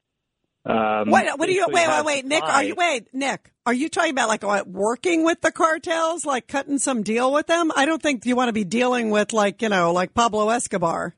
[0.64, 2.44] Um, Wait, what do you wait, wait, wait, Nick?
[2.44, 3.52] Are you wait, Nick?
[3.66, 7.48] Are you talking about like what, working with the cartels, like cutting some deal with
[7.48, 7.72] them?
[7.76, 11.16] I don't think you want to be dealing with like you know like Pablo Escobar.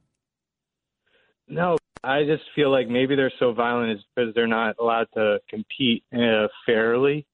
[1.50, 5.40] No, I just feel like maybe they're so violent is because they're not allowed to
[5.50, 7.26] compete uh, fairly.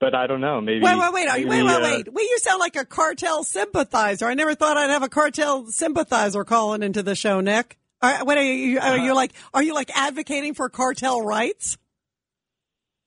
[0.00, 0.60] But I don't know.
[0.60, 0.80] Maybe.
[0.80, 1.28] Wait, wait, wait.
[1.28, 2.28] Are you wait, maybe, wait, uh, wait?
[2.28, 4.26] You sound like a cartel sympathizer.
[4.26, 7.77] I never thought I'd have a cartel sympathizer calling into the show, Nick.
[8.00, 8.78] Are, what are you?
[8.78, 9.32] Are you like?
[9.52, 11.76] Are you like advocating for cartel rights?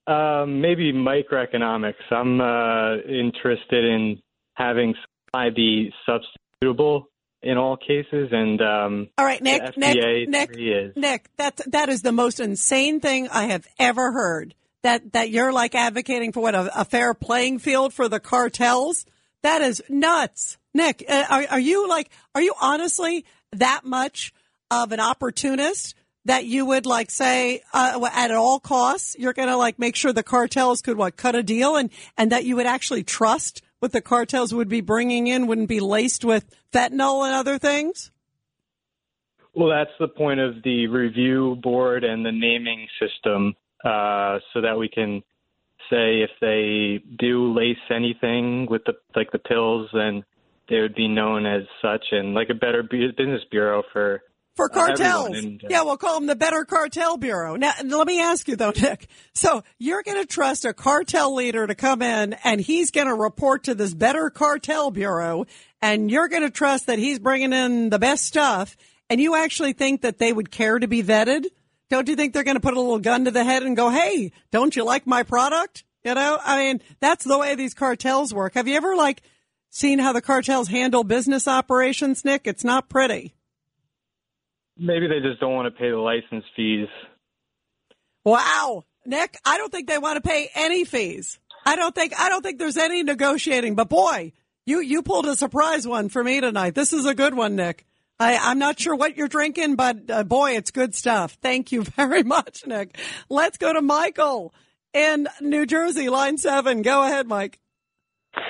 [0.07, 2.11] Um, maybe microeconomics.
[2.11, 4.19] I'm uh, interested in
[4.55, 4.93] having
[5.25, 7.05] supply be substitutable
[7.41, 10.93] in all cases, and um, All right, Nick, Nick, Nick, is.
[10.95, 14.55] Nick, that that is the most insane thing I have ever heard.
[14.83, 19.05] That that you're like advocating for what a, a fair playing field for the cartels.
[19.43, 21.05] That is nuts, Nick.
[21.07, 22.09] Uh, are are you like?
[22.35, 24.33] Are you honestly that much
[24.71, 25.93] of an opportunist
[26.25, 30.11] that you would like say uh, at all costs you're going to like make sure
[30.11, 33.91] the cartels could what cut a deal and and that you would actually trust what
[33.91, 38.11] the cartels would be bringing in wouldn't be laced with fentanyl and other things?
[39.53, 44.77] Well, that's the point of the review board and the naming system, uh, so that
[44.77, 45.21] we can
[45.89, 50.23] say if they do lace anything with the like the pills, then
[50.69, 54.21] they would be known as such, and like a better business bureau for
[54.69, 55.37] for uh, cartels.
[55.37, 57.55] And, uh, yeah, we'll call them the Better Cartel Bureau.
[57.55, 59.07] Now, let me ask you though, Nick.
[59.33, 63.15] So you're going to trust a cartel leader to come in and he's going to
[63.15, 65.45] report to this Better Cartel Bureau
[65.81, 68.77] and you're going to trust that he's bringing in the best stuff
[69.09, 71.45] and you actually think that they would care to be vetted?
[71.89, 73.89] Don't you think they're going to put a little gun to the head and go,
[73.89, 75.83] Hey, don't you like my product?
[76.03, 78.55] You know, I mean, that's the way these cartels work.
[78.55, 79.21] Have you ever like
[79.69, 82.47] seen how the cartels handle business operations, Nick?
[82.47, 83.35] It's not pretty.
[84.81, 86.87] Maybe they just don't want to pay the license fees.
[88.25, 91.39] Wow, Nick, I don't think they want to pay any fees.
[91.65, 93.75] I don't think I don't think there's any negotiating.
[93.75, 94.33] But boy,
[94.65, 96.75] you you pulled a surprise one for me tonight.
[96.75, 97.85] This is a good one, Nick.
[98.19, 101.37] I, I'm not sure what you're drinking, but uh, boy, it's good stuff.
[101.41, 102.97] Thank you very much, Nick.
[103.29, 104.53] Let's go to Michael
[104.93, 106.81] in New Jersey, line seven.
[106.81, 107.59] Go ahead, Mike.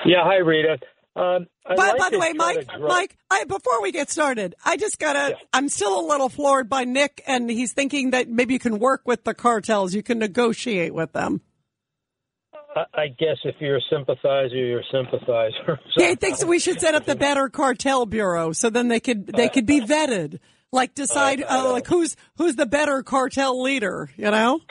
[0.05, 0.77] Yeah, hi Rita.
[1.15, 4.97] Um, by, like by the way, Mike, Mike, I, before we get started, I just
[4.97, 8.79] gotta, I'm still a little floored by Nick and he's thinking that maybe you can
[8.79, 9.93] work with the cartels.
[9.93, 11.41] You can negotiate with them.
[12.75, 15.79] I, I guess if you're a sympathizer, you're a sympathizer.
[15.97, 19.27] Yeah, he thinks we should set up the better cartel bureau so then they could,
[19.27, 20.39] they could be vetted.
[20.71, 24.61] Like decide, uh, like who's, who's the better cartel leader, you know?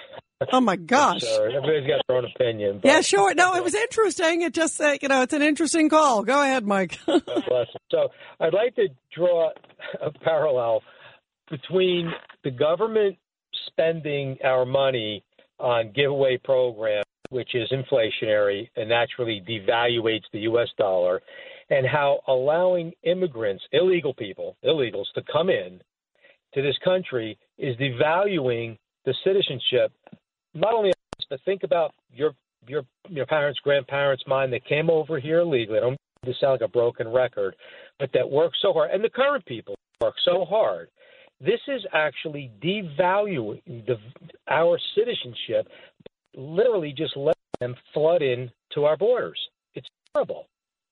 [0.52, 1.20] Oh my gosh.
[1.20, 2.80] Sure, everybody's got their own opinion.
[2.82, 3.34] But Yeah, sure.
[3.34, 4.42] No, it was interesting.
[4.42, 6.22] It just, uh, you know, it's an interesting call.
[6.22, 6.98] Go ahead, Mike.
[7.90, 9.50] So I'd like to draw
[10.00, 10.82] a parallel
[11.50, 12.12] between
[12.44, 13.16] the government
[13.66, 15.24] spending our money
[15.58, 20.68] on giveaway programs, which is inflationary and naturally devaluates the U.S.
[20.78, 21.20] dollar,
[21.68, 25.80] and how allowing immigrants, illegal people, illegals, to come in
[26.54, 29.92] to this country is devaluing the citizenship.
[30.54, 32.32] Not only us, but think about your
[32.66, 35.78] your your parents, grandparents, mine that came over here illegally.
[35.78, 37.56] I don't mean to sound like a broken record,
[37.98, 40.88] but that work so hard, and the current people work so hard.
[41.40, 43.96] This is actually devaluing the,
[44.50, 45.68] our citizenship,
[46.36, 49.38] literally just letting them flood in to our borders.
[49.74, 50.46] It's terrible.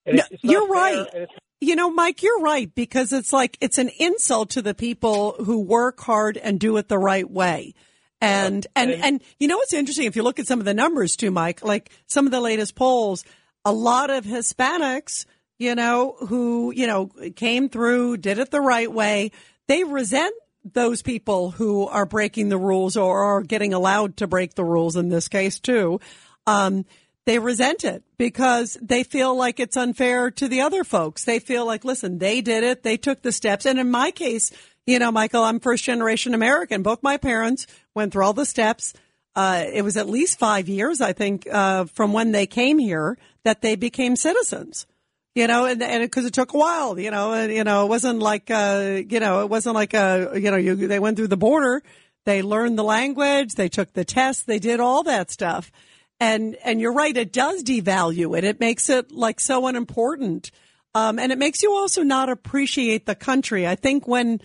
[0.07, 0.97] No, it's, it's you're right.
[1.13, 1.29] and it's-
[1.61, 5.35] You you know, Mike, you're right because it's like it's an insult to the people
[5.45, 7.75] who work hard and do it the right way.
[8.21, 11.15] And and and you know what's interesting if you look at some of the numbers
[11.15, 13.25] too, Mike, like some of the latest polls,
[13.65, 15.25] a lot of Hispanics,
[15.59, 19.31] you know, who, you know, came through, did it the right way,
[19.67, 24.55] they resent those people who are breaking the rules or are getting allowed to break
[24.55, 26.01] the rules in this case too.
[26.47, 26.85] Um,
[27.25, 31.25] they resent it because they feel like it's unfair to the other folks.
[31.25, 32.83] They feel like, listen, they did it.
[32.83, 33.67] They took the steps.
[33.67, 34.51] And in my case,
[34.89, 36.83] you know, Michael, I'm first generation American.
[36.83, 38.95] Both my parents went through all the steps.
[39.37, 43.19] Uh, it was at least five years, I think, uh, from when they came here
[43.45, 44.87] that they became citizens.
[45.35, 47.85] You know, and and because it, it, took a while, you know, and you know,
[47.85, 51.19] it wasn't like, uh, you know, it wasn't like, uh, you know, you, they went
[51.19, 51.83] through the border,
[52.25, 55.71] they learned the language, they took the test, they did all that stuff.
[56.19, 57.17] And, and you're right.
[57.17, 58.43] It does devalue it.
[58.43, 60.51] It makes it like so unimportant.
[60.95, 63.67] Um, and it makes you also not appreciate the country.
[63.67, 64.41] I think when,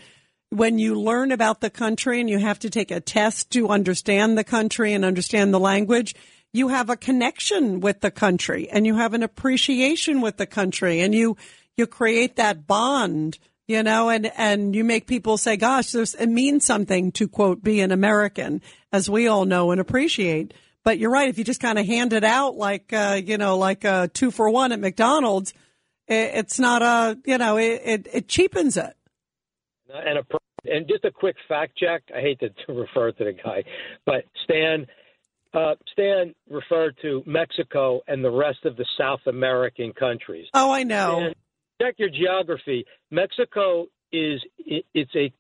[0.54, 4.38] when you learn about the country and you have to take a test to understand
[4.38, 6.16] the country and understand the language,
[6.52, 11.02] you have a connection with the country and you have an appreciation with the country
[11.02, 11.36] and you,
[11.76, 16.28] you create that bond, you know, and, and you make people say, gosh, there's, it
[16.28, 20.54] means something to quote, be an American, as we all know and appreciate.
[20.84, 21.30] But you're right.
[21.30, 24.30] If you just kind of hand it out like, uh, you know, like a two
[24.30, 25.54] for one at McDonald's,
[26.08, 28.94] it, it's not a, you know, it, it, it cheapens it.
[29.94, 30.24] And a,
[30.66, 32.04] and just a quick fact check.
[32.16, 33.64] I hate to, to refer to the guy,
[34.06, 34.88] but Stan,
[35.54, 40.48] uh, Stan referred to Mexico and the rest of the South American countries.
[40.54, 41.20] Oh, I know.
[41.20, 41.36] And
[41.82, 42.86] check your geography.
[43.12, 45.32] Mexico is it, it's a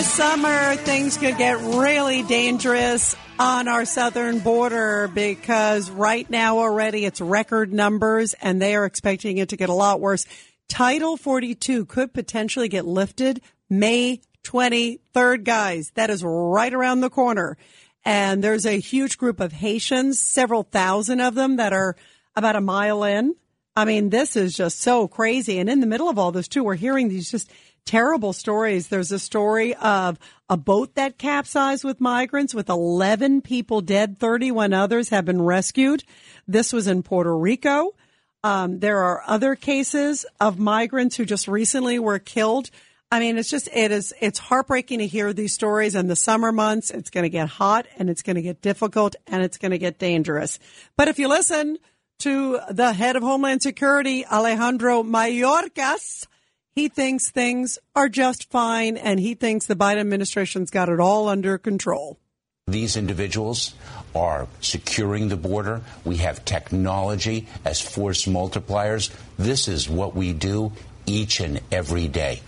[0.00, 7.04] this summer, things could get really dangerous on our southern border because right now already
[7.04, 10.24] it's record numbers and they are expecting it to get a lot worse.
[10.70, 15.90] Title 42 could potentially get lifted May 23rd, guys.
[15.96, 17.58] That is right around the corner.
[18.02, 21.94] And there's a huge group of Haitians, several thousand of them that are
[22.34, 23.34] about a mile in.
[23.76, 25.58] I mean, this is just so crazy.
[25.58, 27.52] And in the middle of all this too, we're hearing these just
[27.84, 28.88] terrible stories.
[28.88, 30.18] There's a story of
[30.48, 34.18] a boat that capsized with migrants with 11 people dead.
[34.18, 36.04] 31 others have been rescued.
[36.46, 37.94] This was in Puerto Rico.
[38.42, 42.70] Um, there are other cases of migrants who just recently were killed
[43.12, 46.52] I mean, it's just, it is, it's heartbreaking to hear these stories in the summer
[46.52, 46.92] months.
[46.92, 49.78] It's going to get hot and it's going to get difficult and it's going to
[49.78, 50.60] get dangerous.
[50.96, 51.78] But if you listen
[52.20, 56.28] to the head of Homeland Security, Alejandro Mayorkas,
[56.74, 61.28] he thinks things are just fine and he thinks the Biden administration's got it all
[61.28, 62.18] under control.
[62.66, 63.74] These individuals
[64.14, 65.82] are securing the border.
[66.04, 69.10] We have technology as force multipliers.
[69.36, 70.72] This is what we do
[71.06, 72.42] each and every day.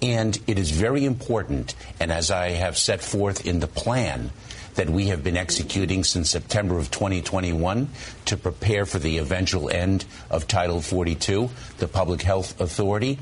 [0.00, 4.30] And it is very important, and as I have set forth in the plan
[4.76, 7.88] that we have been executing since September of 2021
[8.26, 13.18] to prepare for the eventual end of Title 42, the Public Health Authority,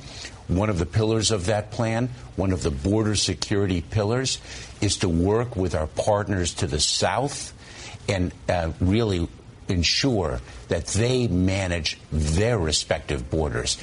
[0.49, 4.39] one of the pillars of that plan, one of the border security pillars,
[4.81, 7.53] is to work with our partners to the south
[8.09, 9.29] and uh, really
[9.69, 13.77] ensure that they manage their respective borders.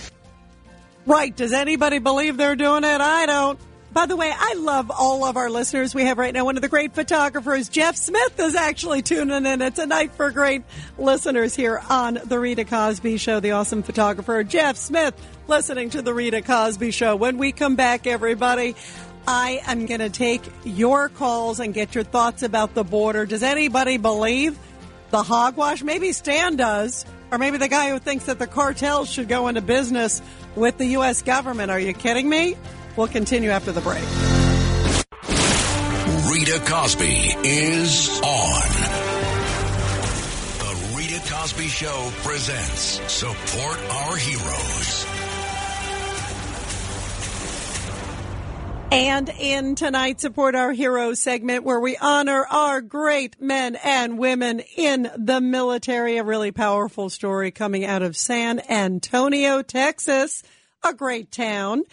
[1.05, 1.35] Right.
[1.35, 3.01] Does anybody believe they're doing it?
[3.01, 3.59] I don't.
[3.93, 5.93] By the way, I love all of our listeners.
[5.93, 9.61] We have right now one of the great photographers, Jeff Smith, is actually tuning in.
[9.61, 10.63] It's a night for great
[10.97, 13.39] listeners here on The Rita Cosby Show.
[13.39, 15.13] The awesome photographer, Jeff Smith,
[15.47, 17.15] listening to The Rita Cosby Show.
[17.15, 18.75] When we come back, everybody,
[19.27, 23.27] I am going to take your calls and get your thoughts about the border.
[23.27, 24.57] Does anybody believe
[25.11, 25.83] the hogwash?
[25.83, 29.61] Maybe Stan does, or maybe the guy who thinks that the cartels should go into
[29.61, 30.19] business
[30.55, 31.21] with the U.S.
[31.21, 31.69] government.
[31.69, 32.57] Are you kidding me?
[32.95, 34.03] We'll continue after the break.
[36.31, 38.61] Rita Cosby is on.
[40.59, 45.05] The Rita Cosby Show presents Support Our Heroes.
[48.91, 54.61] And in tonight's Support Our Heroes segment, where we honor our great men and women
[54.77, 60.43] in the military, a really powerful story coming out of San Antonio, Texas,
[60.83, 61.85] a great town.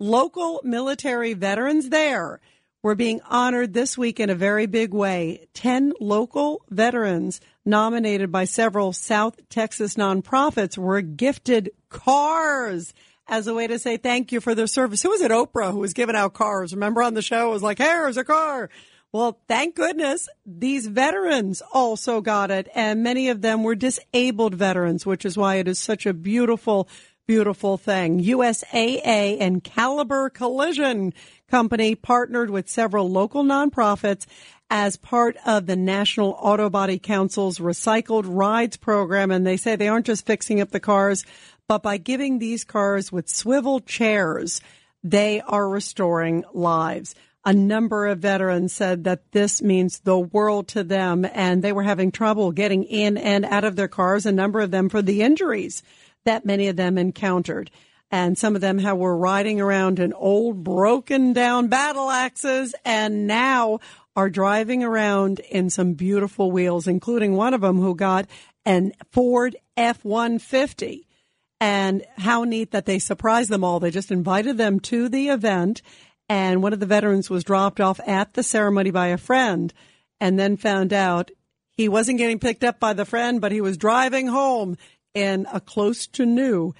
[0.00, 2.40] Local military veterans there
[2.82, 5.48] were being honored this week in a very big way.
[5.54, 12.94] Ten local veterans nominated by several South Texas nonprofits were gifted cars
[13.26, 15.02] as a way to say thank you for their service.
[15.02, 15.30] Who was it?
[15.30, 16.72] Oprah who was giving out cars.
[16.72, 17.48] Remember on the show?
[17.48, 18.70] It was like, here's a car.
[19.10, 22.68] Well, thank goodness these veterans also got it.
[22.74, 26.88] And many of them were disabled veterans, which is why it is such a beautiful,
[27.28, 28.24] beautiful thing.
[28.24, 31.12] USAA and Caliber Collision
[31.50, 34.24] Company partnered with several local nonprofits
[34.70, 39.30] as part of the National Auto Body Council's Recycled Rides program.
[39.30, 41.26] And they say they aren't just fixing up the cars,
[41.68, 44.62] but by giving these cars with swivel chairs,
[45.04, 47.14] they are restoring lives.
[47.44, 51.82] A number of veterans said that this means the world to them and they were
[51.82, 55.20] having trouble getting in and out of their cars, a number of them for the
[55.20, 55.82] injuries
[56.28, 57.70] that many of them encountered.
[58.10, 63.80] And some of them were riding around in old broken down battle axes and now
[64.14, 68.26] are driving around in some beautiful wheels, including one of them who got
[68.66, 71.06] an Ford F-150
[71.60, 73.80] and how neat that they surprised them all.
[73.80, 75.80] They just invited them to the event
[76.28, 79.72] and one of the veterans was dropped off at the ceremony by a friend
[80.20, 81.30] and then found out
[81.72, 84.76] he wasn't getting picked up by the friend, but he was driving home
[85.18, 86.72] in a close to new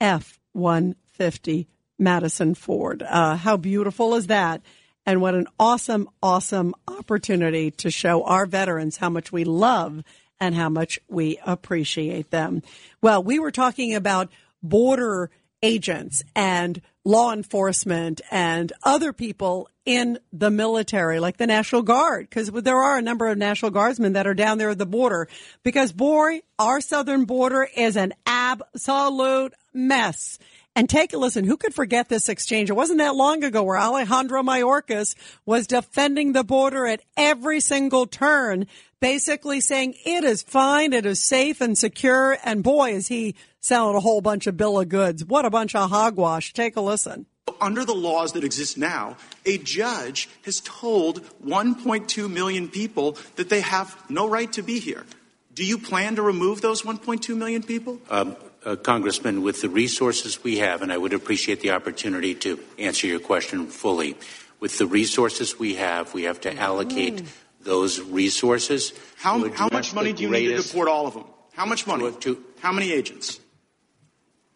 [0.00, 1.66] F-150
[1.96, 3.04] Madison Ford.
[3.08, 4.62] Uh, how beautiful is that?
[5.06, 10.02] And what an awesome, awesome opportunity to show our veterans how much we love
[10.40, 12.62] and how much we appreciate them.
[13.00, 14.28] Well, we were talking about
[14.60, 15.30] border
[15.62, 22.50] agents and law enforcement and other people in the military, like the National Guard, because
[22.50, 25.28] there are a number of National Guardsmen that are down there at the border.
[25.62, 30.38] Because boy, our southern border is an absolute mess.
[30.76, 31.44] And take a listen.
[31.44, 32.68] Who could forget this exchange?
[32.68, 35.14] It wasn't that long ago where Alejandro Mayorkas
[35.46, 38.66] was defending the border at every single turn,
[38.98, 42.38] basically saying it is fine, it is safe and secure.
[42.44, 45.24] And boy, is he selling a whole bunch of bill of goods.
[45.24, 46.52] What a bunch of hogwash.
[46.52, 47.24] Take a listen.
[47.62, 53.62] Under the laws that exist now, a judge has told 1.2 million people that they
[53.62, 55.06] have no right to be here.
[55.54, 58.00] Do you plan to remove those 1.2 million people?
[58.10, 58.36] Um,
[58.66, 63.06] uh, Congressman, with the resources we have, and I would appreciate the opportunity to answer
[63.06, 64.16] your question fully.
[64.60, 67.26] With the resources we have, we have to allocate mm.
[67.62, 68.92] those resources.
[69.16, 71.24] How, how much money do you need to deport all of them?
[71.54, 72.10] How much money?
[72.10, 73.40] To, to, how many agents?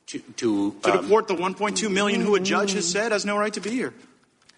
[0.08, 3.36] To, to, to um, deport the 1.2 million who a judge has said has no
[3.36, 3.92] right to be here.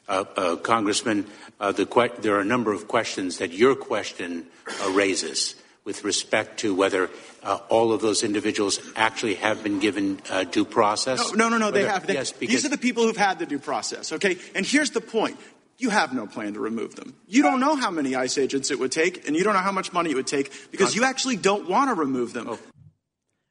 [0.09, 1.27] Uh, uh, Congressman,
[1.59, 4.47] uh, the que- there are a number of questions that your question
[4.83, 7.11] uh, raises with respect to whether
[7.43, 11.33] uh, all of those individuals actually have been given uh, due process?
[11.35, 12.07] No, no, no, no they have.
[12.07, 14.37] They, yes, these are the people who've had the due process, okay?
[14.55, 15.39] And here's the point.
[15.79, 17.15] You have no plan to remove them.
[17.27, 19.73] You don't know how many ICE agents it would take, and you don't know how
[19.73, 22.51] much money it would take because you actually don't want to remove them.
[22.51, 22.59] Oh.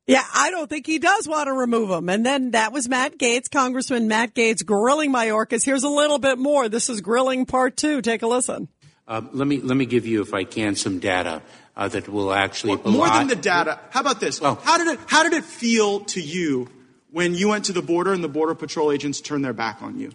[0.10, 2.10] Yeah, I don't think he does want to remove them.
[2.10, 5.64] And then that was Matt Gaetz, Congressman Matt Gaetz, grilling Mayorkas.
[5.64, 6.68] Here's a little bit more.
[6.68, 8.02] This is grilling part two.
[8.02, 8.70] Take a listen.
[9.08, 11.44] Uh, let me let me give you, if I can, some data
[11.78, 13.80] uh, that will actually well, more than the data.
[13.92, 14.42] How about this?
[14.42, 16.70] Well, how did it how did it feel to you
[17.12, 20.00] when you went to the border and the border patrol agents turned their back on
[20.00, 20.12] you?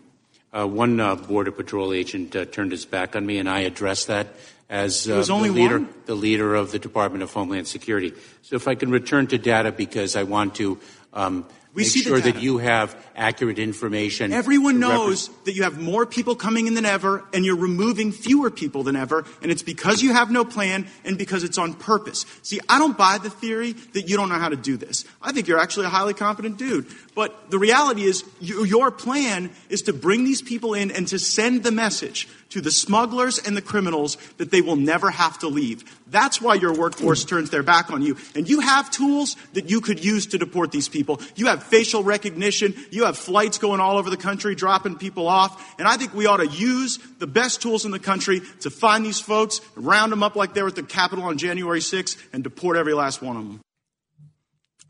[0.55, 4.07] Uh, one uh, border patrol agent uh, turned his back on me, and I addressed
[4.07, 4.29] that
[4.71, 5.95] as uh, the leader one?
[6.07, 8.13] the leader of the Department of Homeland Security.
[8.43, 10.79] So, if I can return to data because I want to.
[11.13, 14.33] Um, we make see sure that you have accurate information.
[14.33, 18.51] Everyone knows that you have more people coming in than ever and you're removing fewer
[18.51, 19.25] people than ever.
[19.43, 22.27] And it's because you have no plan and because it's on purpose.
[22.43, 25.05] See, I don't buy the theory that you don't know how to do this.
[25.21, 26.87] I think you're actually a highly competent dude.
[27.15, 31.19] But the reality is you, your plan is to bring these people in and to
[31.19, 35.49] send the message to the smugglers and the criminals that they will never have to
[35.49, 35.83] leave.
[36.07, 38.17] That's why your workforce turns their back on you.
[38.37, 41.21] And you have tools that you could use to deport these people.
[41.35, 42.75] You have facial recognition.
[42.91, 45.75] You have flights going all over the country, dropping people off.
[45.79, 49.05] And I think we ought to use the best tools in the country to find
[49.05, 52.43] these folks, round them up like they were at the Capitol on January 6th, and
[52.45, 53.61] deport every last one of them.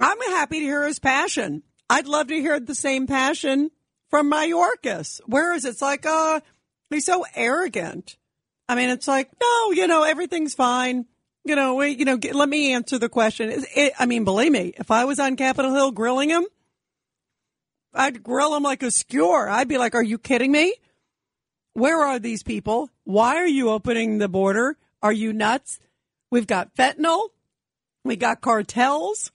[0.00, 1.62] I'm happy to hear his passion.
[1.88, 3.70] I'd love to hear the same passion
[4.08, 5.20] from Mayorkas.
[5.26, 6.40] Whereas it's like, uh,
[6.90, 8.16] he's so arrogant.
[8.68, 11.06] I mean, it's like, no, you know, everything's fine.
[11.44, 13.64] You know, we, you know, get, let me answer the question.
[13.76, 16.46] It, I mean, believe me, if I was on Capitol Hill grilling him,
[17.94, 19.48] I'd grill him like a skewer.
[19.48, 20.74] I'd be like, are you kidding me?
[21.74, 22.90] Where are these people?
[23.04, 24.76] Why are you opening the border?
[25.02, 25.80] Are you nuts?
[26.30, 27.28] We've got fentanyl.
[28.04, 29.30] We got cartels.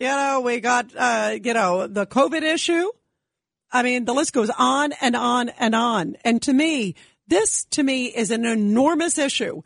[0.00, 2.90] You know, we got, uh, you know, the COVID issue.
[3.72, 6.16] I mean, the list goes on and on and on.
[6.24, 6.94] And to me,
[7.26, 9.62] this to me is an enormous issue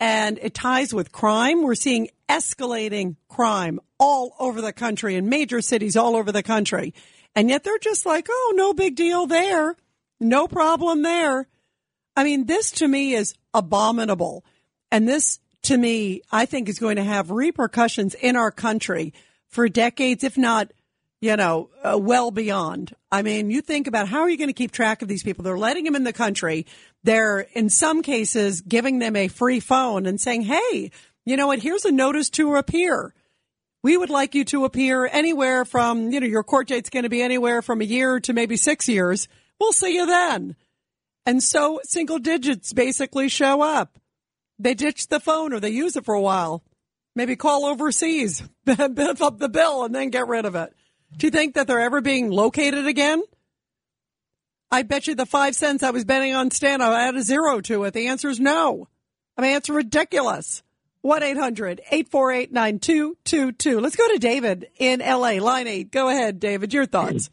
[0.00, 1.62] and it ties with crime.
[1.62, 6.94] We're seeing escalating crime all over the country in major cities all over the country.
[7.34, 9.76] And yet they're just like, oh, no big deal there.
[10.20, 11.48] No problem there.
[12.16, 14.44] I mean, this to me is abominable.
[14.90, 19.12] And this to me, I think is going to have repercussions in our country
[19.48, 20.72] for decades, if not,
[21.20, 22.94] you know, uh, well beyond.
[23.10, 25.42] I mean, you think about how are you going to keep track of these people?
[25.42, 26.66] They're letting them in the country.
[27.02, 30.90] They're in some cases giving them a free phone and saying, Hey,
[31.24, 31.62] you know what?
[31.62, 33.14] Here's a notice to appear.
[33.84, 37.10] We would like you to appear anywhere from, you know, your court date's going to
[37.10, 39.28] be anywhere from a year to maybe six years.
[39.60, 40.56] We'll see you then.
[41.26, 43.98] And so single digits basically show up.
[44.58, 46.64] They ditch the phone or they use it for a while.
[47.14, 50.72] Maybe call overseas, biff up the bill and then get rid of it.
[51.18, 53.22] Do you think that they're ever being located again?
[54.70, 57.60] I bet you the five cents I was betting on Stan, I add a zero
[57.60, 57.92] to it.
[57.92, 58.88] The answer is no.
[59.36, 60.62] I mean, it's ridiculous.
[61.04, 63.80] 1-800-848-9222.
[63.80, 65.90] Let's go to David in LA, line eight.
[65.90, 66.72] Go ahead, David.
[66.72, 67.28] Your thoughts.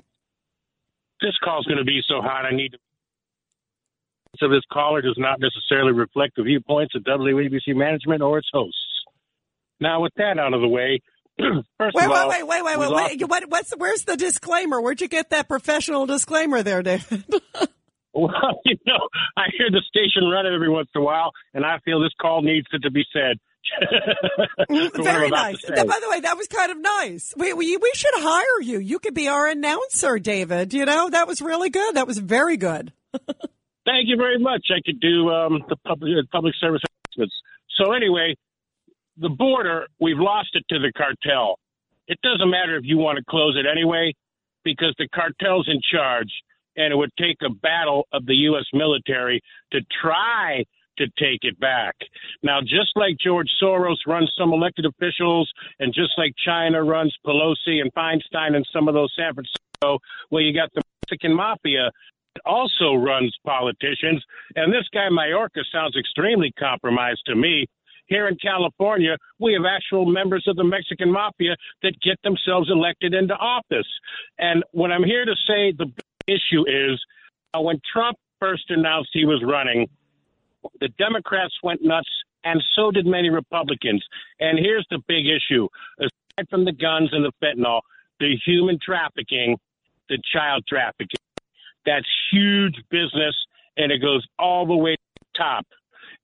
[1.21, 2.45] This call's going to be so hot.
[2.45, 2.77] I need to.
[4.37, 8.77] So this caller does not necessarily reflect the viewpoints of WABC management or its hosts.
[9.79, 11.01] Now, with that out of the way,
[11.77, 13.27] first wait, of all, wait, wait, wait, wait, wait, wait.
[13.27, 14.81] What, what's where's the disclaimer?
[14.81, 17.25] Where'd you get that professional disclaimer there, David?
[18.13, 18.31] Well,
[18.65, 18.99] you know,
[19.37, 22.41] I hear the station running every once in a while, and I feel this call
[22.41, 23.37] needs it to be said.
[24.69, 25.61] Very nice.
[25.67, 27.33] That, by the way, that was kind of nice.
[27.37, 28.79] We, we we should hire you.
[28.79, 30.73] You could be our announcer, David.
[30.73, 31.95] You know that was really good.
[31.95, 32.91] That was very good.
[33.13, 34.67] Thank you very much.
[34.69, 37.35] I could do um, the public public service announcements.
[37.77, 38.35] So anyway,
[39.17, 41.57] the border, we've lost it to the cartel.
[42.07, 44.13] It doesn't matter if you want to close it anyway,
[44.63, 46.29] because the cartel's in charge,
[46.75, 48.65] and it would take a battle of the U.S.
[48.73, 50.63] military to try
[51.01, 51.95] to take it back.
[52.43, 57.81] Now, just like George Soros runs some elected officials, and just like China runs Pelosi
[57.81, 59.99] and Feinstein and some of those San Francisco,
[60.29, 61.91] well, you got the Mexican mafia
[62.35, 64.23] that also runs politicians.
[64.55, 67.65] And this guy Mayorkas sounds extremely compromised to me.
[68.07, 73.13] Here in California, we have actual members of the Mexican mafia that get themselves elected
[73.13, 73.87] into office.
[74.37, 75.91] And what I'm here to say the
[76.27, 76.99] issue is
[77.53, 79.87] uh, when Trump first announced he was running,
[80.79, 82.09] the Democrats went nuts,
[82.43, 84.03] and so did many Republicans.
[84.39, 85.67] And here's the big issue
[85.99, 87.81] aside from the guns and the fentanyl,
[88.19, 89.57] the human trafficking,
[90.09, 91.19] the child trafficking.
[91.85, 93.35] That's huge business,
[93.77, 95.65] and it goes all the way to the top.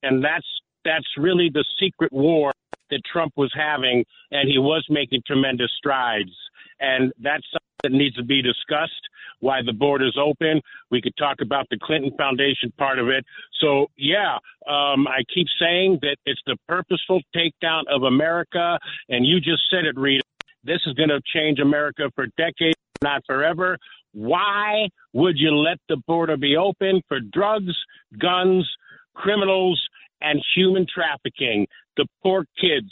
[0.04, 0.46] And that's
[0.86, 2.54] that's really the secret war
[2.90, 6.32] that Trump was having, and he was making tremendous strides.
[6.80, 7.46] And that's
[7.88, 8.92] that needs to be discussed.
[9.40, 10.62] Why the border's open.
[10.90, 13.24] We could talk about the Clinton Foundation part of it.
[13.62, 14.36] So yeah,
[14.68, 19.86] um, I keep saying that it's the purposeful takedown of America, and you just said
[19.86, 20.24] it, Rita.
[20.64, 23.78] This is going to change America for decades, not forever.
[24.14, 27.76] Why would you let the border be open for drugs,
[28.20, 28.68] guns,
[29.14, 29.82] criminals,
[30.22, 32.92] and human trafficking, the poor kids.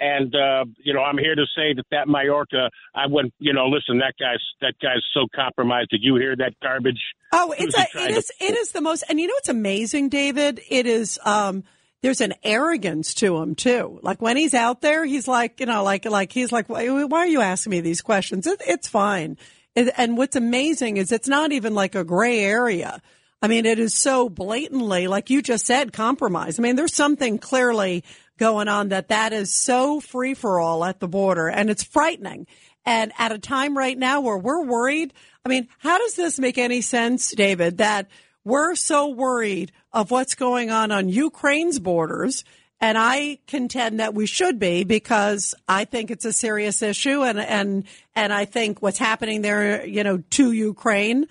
[0.00, 3.66] And uh, you know, I'm here to say that that Mayorkas, I went, you know,
[3.66, 5.90] listen, that guy's that guy's so compromised.
[5.90, 7.00] Did you hear that garbage?
[7.32, 9.04] Oh, it's a, it is to- it is the most.
[9.08, 10.60] And you know what's amazing, David?
[10.68, 11.18] It is.
[11.24, 11.64] um
[12.02, 14.00] there's an arrogance to him too.
[14.02, 17.18] Like when he's out there, he's like, you know, like like he's like, why, why
[17.18, 18.46] are you asking me these questions?
[18.46, 19.36] It, it's fine.
[19.76, 23.02] And, and what's amazing is it's not even like a gray area.
[23.42, 26.58] I mean, it is so blatantly, like you just said, compromise.
[26.58, 28.02] I mean, there's something clearly
[28.40, 32.48] going on that that is so free for all at the border and it's frightening.
[32.84, 35.12] And at a time right now where we're worried,
[35.44, 38.08] I mean, how does this make any sense, David, that
[38.42, 42.42] we're so worried of what's going on on Ukraine's borders
[42.80, 47.38] And I contend that we should be because I think it's a serious issue and,
[47.38, 47.84] and,
[48.16, 51.26] and I think what's happening there, you know, to Ukraine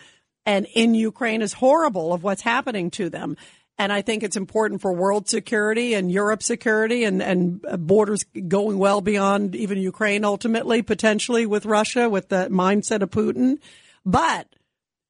[0.46, 3.36] and in Ukraine is horrible of what's happening to them.
[3.80, 8.78] And I think it's important for world security and Europe security and, and borders going
[8.78, 13.60] well beyond even Ukraine ultimately, potentially with Russia, with the mindset of Putin.
[14.06, 14.48] But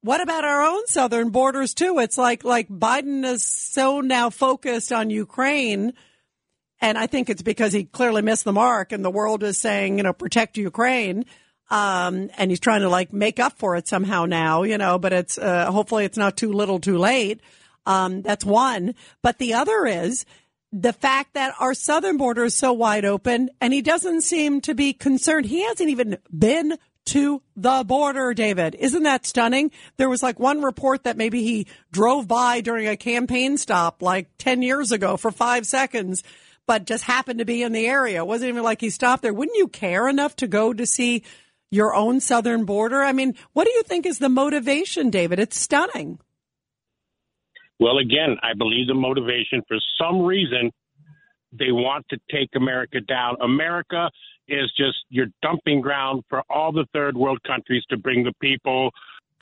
[0.02, 1.98] what about our own southern borders too?
[1.98, 5.92] It's like, like Biden is so now focused on Ukraine
[6.80, 9.98] and I think it's because he clearly missed the mark and the world is saying,
[9.98, 11.26] you know, protect Ukraine.
[11.70, 15.12] Um, and he's trying to like make up for it somehow now, you know, but
[15.12, 17.40] it's, uh, hopefully it's not too little too late.
[17.86, 18.94] Um, that's one.
[19.22, 20.24] But the other is
[20.72, 24.74] the fact that our southern border is so wide open and he doesn't seem to
[24.74, 25.46] be concerned.
[25.46, 28.76] He hasn't even been to the border, David.
[28.78, 29.72] Isn't that stunning?
[29.96, 34.28] There was like one report that maybe he drove by during a campaign stop like
[34.38, 36.22] 10 years ago for five seconds
[36.70, 38.20] but just happened to be in the area.
[38.20, 39.34] It wasn't even like he stopped there.
[39.34, 41.24] Wouldn't you care enough to go to see
[41.68, 43.02] your own southern border?
[43.02, 45.40] I mean, what do you think is the motivation, David?
[45.40, 46.20] It's stunning.
[47.80, 50.70] Well, again, I believe the motivation for some reason
[51.52, 53.36] they want to take America down.
[53.40, 54.10] America
[54.48, 58.90] is just your dumping ground for all the third world countries to bring the people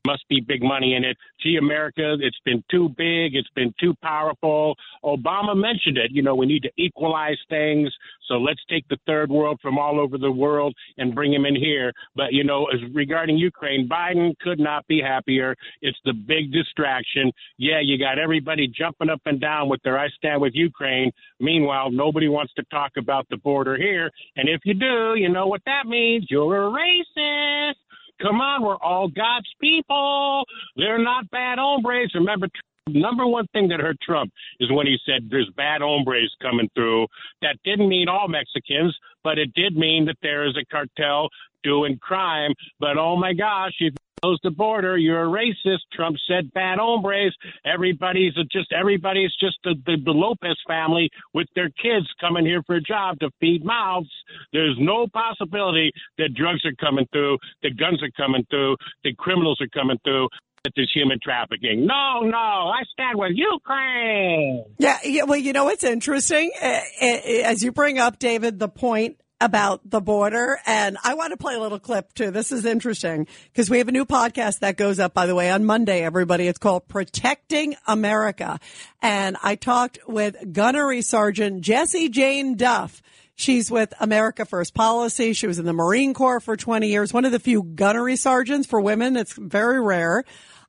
[0.06, 1.16] must be big money in it.
[1.42, 3.34] Gee, America, it's been too big.
[3.34, 4.76] It's been too powerful.
[5.04, 6.10] Obama mentioned it.
[6.10, 7.90] You know, we need to equalize things.
[8.26, 11.56] So let's take the third world from all over the world and bring them in
[11.56, 11.92] here.
[12.14, 15.56] But, you know, as regarding Ukraine, Biden could not be happier.
[15.82, 17.32] It's the big distraction.
[17.56, 21.10] Yeah, you got everybody jumping up and down with their I stand with Ukraine.
[21.40, 24.10] Meanwhile, nobody wants to talk about the border here.
[24.36, 26.26] And if you do, you know what that means.
[26.28, 27.74] You're a racist.
[28.20, 30.44] Come on, we're all God's people.
[30.76, 32.10] They're not bad hombres.
[32.14, 32.48] Remember,
[32.88, 37.06] number one thing that hurt Trump is when he said there's bad hombres coming through.
[37.42, 41.28] That didn't mean all Mexicans, but it did mean that there is a cartel
[41.62, 42.52] doing crime.
[42.80, 44.96] But oh my gosh, if close the border.
[44.96, 45.80] You're a racist.
[45.92, 47.36] Trump said bad hombres.
[47.64, 52.76] Everybody's just everybody's just the, the, the Lopez family with their kids coming here for
[52.76, 54.10] a job to feed mouths.
[54.52, 59.60] There's no possibility that drugs are coming through, that guns are coming through, that criminals
[59.60, 60.28] are coming through
[60.64, 61.86] that there's human trafficking.
[61.86, 64.64] No, no, I stand with Ukraine.
[64.78, 66.50] Yeah, yeah well, you know what's interesting?
[66.60, 70.58] Uh, uh, as you bring up, David, the point about the border.
[70.66, 72.30] And I want to play a little clip too.
[72.30, 75.50] This is interesting because we have a new podcast that goes up, by the way,
[75.50, 76.48] on Monday, everybody.
[76.48, 78.58] It's called Protecting America.
[79.00, 83.02] And I talked with Gunnery Sergeant Jessie Jane Duff.
[83.36, 85.32] She's with America First Policy.
[85.32, 88.66] She was in the Marine Corps for 20 years, one of the few gunnery sergeants
[88.66, 89.16] for women.
[89.16, 90.24] It's very rare.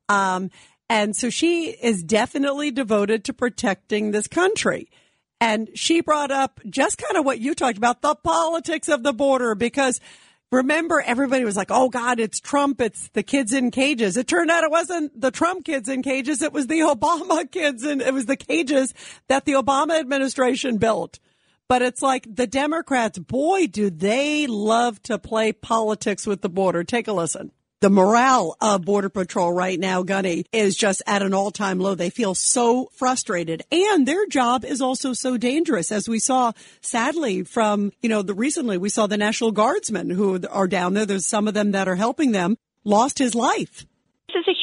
[0.08, 0.52] Um,
[0.88, 4.90] and so she is definitely devoted to protecting this country.
[5.41, 9.14] And she brought up just kind of what you talked about, the politics of the
[9.14, 10.02] border, because
[10.52, 12.82] remember everybody was like, oh God, it's Trump.
[12.82, 14.18] It's the kids in cages.
[14.18, 16.41] It turned out it wasn't the Trump kids in cages.
[16.41, 18.94] It was the Obama kids and it was the cages
[19.28, 21.20] that the Obama administration built.
[21.70, 26.84] But it's like the Democrats, boy, do they love to play politics with the border.
[26.84, 31.34] Take a listen the morale of Border Patrol right now, Gunny, is just at an
[31.34, 31.95] all time low.
[31.95, 35.91] They feel so frustrated and their job is also so dangerous.
[35.91, 36.51] As we saw,
[36.81, 41.06] sadly, from, you know, the recently we saw the National Guardsmen who are down there.
[41.06, 43.85] There's some of them that are helping them lost his life.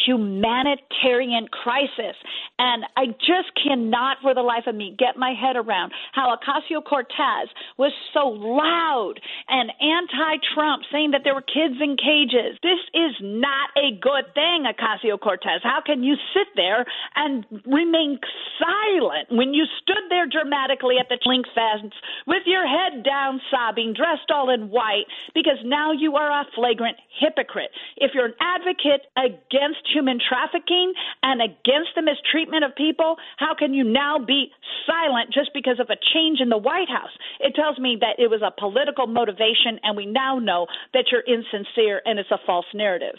[0.07, 2.17] Humanitarian crisis.
[2.59, 6.85] And I just cannot for the life of me get my head around how Ocasio
[6.85, 9.15] Cortez was so loud
[9.49, 12.59] and anti Trump, saying that there were kids in cages.
[12.63, 15.61] This is not a good thing, Ocasio Cortez.
[15.63, 18.19] How can you sit there and remain
[18.59, 21.93] silent when you stood there dramatically at the link fence
[22.27, 26.97] with your head down, sobbing, dressed all in white, because now you are a flagrant
[27.21, 27.71] hypocrite.
[27.97, 30.93] If you're an advocate against human trafficking
[31.23, 34.53] and against the mistreatment, of people, how can you now be
[34.87, 37.13] silent just because of a change in the White House?
[37.41, 41.25] It tells me that it was a political motivation, and we now know that you're
[41.25, 43.17] insincere and it's a false narrative.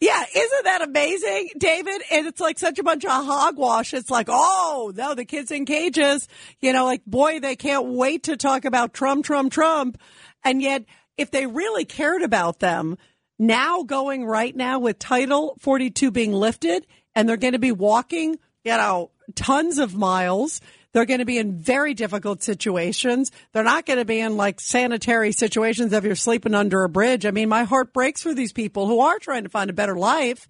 [0.00, 2.02] Yeah, isn't that amazing, David?
[2.12, 3.94] And it's like such a bunch of hogwash.
[3.94, 6.28] It's like, oh, no, the kids in cages,
[6.60, 9.98] you know, like, boy, they can't wait to talk about Trump, Trump, Trump.
[10.44, 10.84] And yet,
[11.16, 12.98] if they really cared about them,
[13.38, 18.38] now going right now with Title 42 being lifted, and they're going to be walking
[18.66, 20.60] you know, tons of miles.
[20.92, 23.30] They're going to be in very difficult situations.
[23.52, 27.24] They're not going to be in like sanitary situations if you're sleeping under a bridge.
[27.24, 29.94] I mean, my heart breaks for these people who are trying to find a better
[29.94, 30.48] life.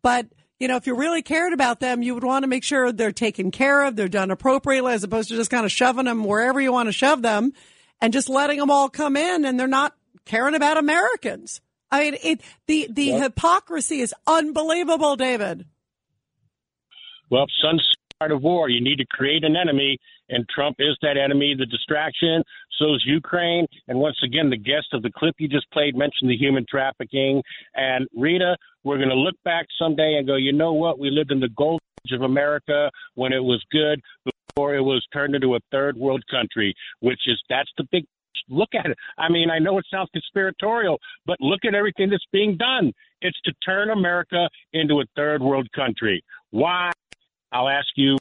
[0.00, 0.26] But,
[0.58, 3.12] you know, if you really cared about them, you would want to make sure they're
[3.12, 6.62] taken care of, they're done appropriately, as opposed to just kind of shoving them wherever
[6.62, 7.52] you want to shove them
[8.00, 9.94] and just letting them all come in and they're not
[10.24, 11.60] caring about Americans.
[11.90, 13.22] I mean, it, the, the Yep.
[13.22, 15.66] hypocrisy is unbelievable, David.
[17.30, 17.86] Well, son's
[18.18, 18.68] part of war.
[18.68, 19.98] You need to create an enemy,
[20.28, 22.42] and Trump is that enemy, the distraction.
[22.78, 23.66] So is Ukraine.
[23.88, 27.42] And once again, the guest of the clip you just played mentioned the human trafficking.
[27.74, 30.98] And Rita, we're going to look back someday and go, you know what?
[30.98, 35.06] We lived in the gold age of America when it was good before it was
[35.12, 38.04] turned into a third world country, which is that's the big
[38.48, 38.96] look at it.
[39.18, 42.92] I mean, I know it sounds conspiratorial, but look at everything that's being done.
[43.20, 46.22] It's to turn America into a third world country.
[46.50, 46.90] Why?
[47.52, 48.16] I'll ask you,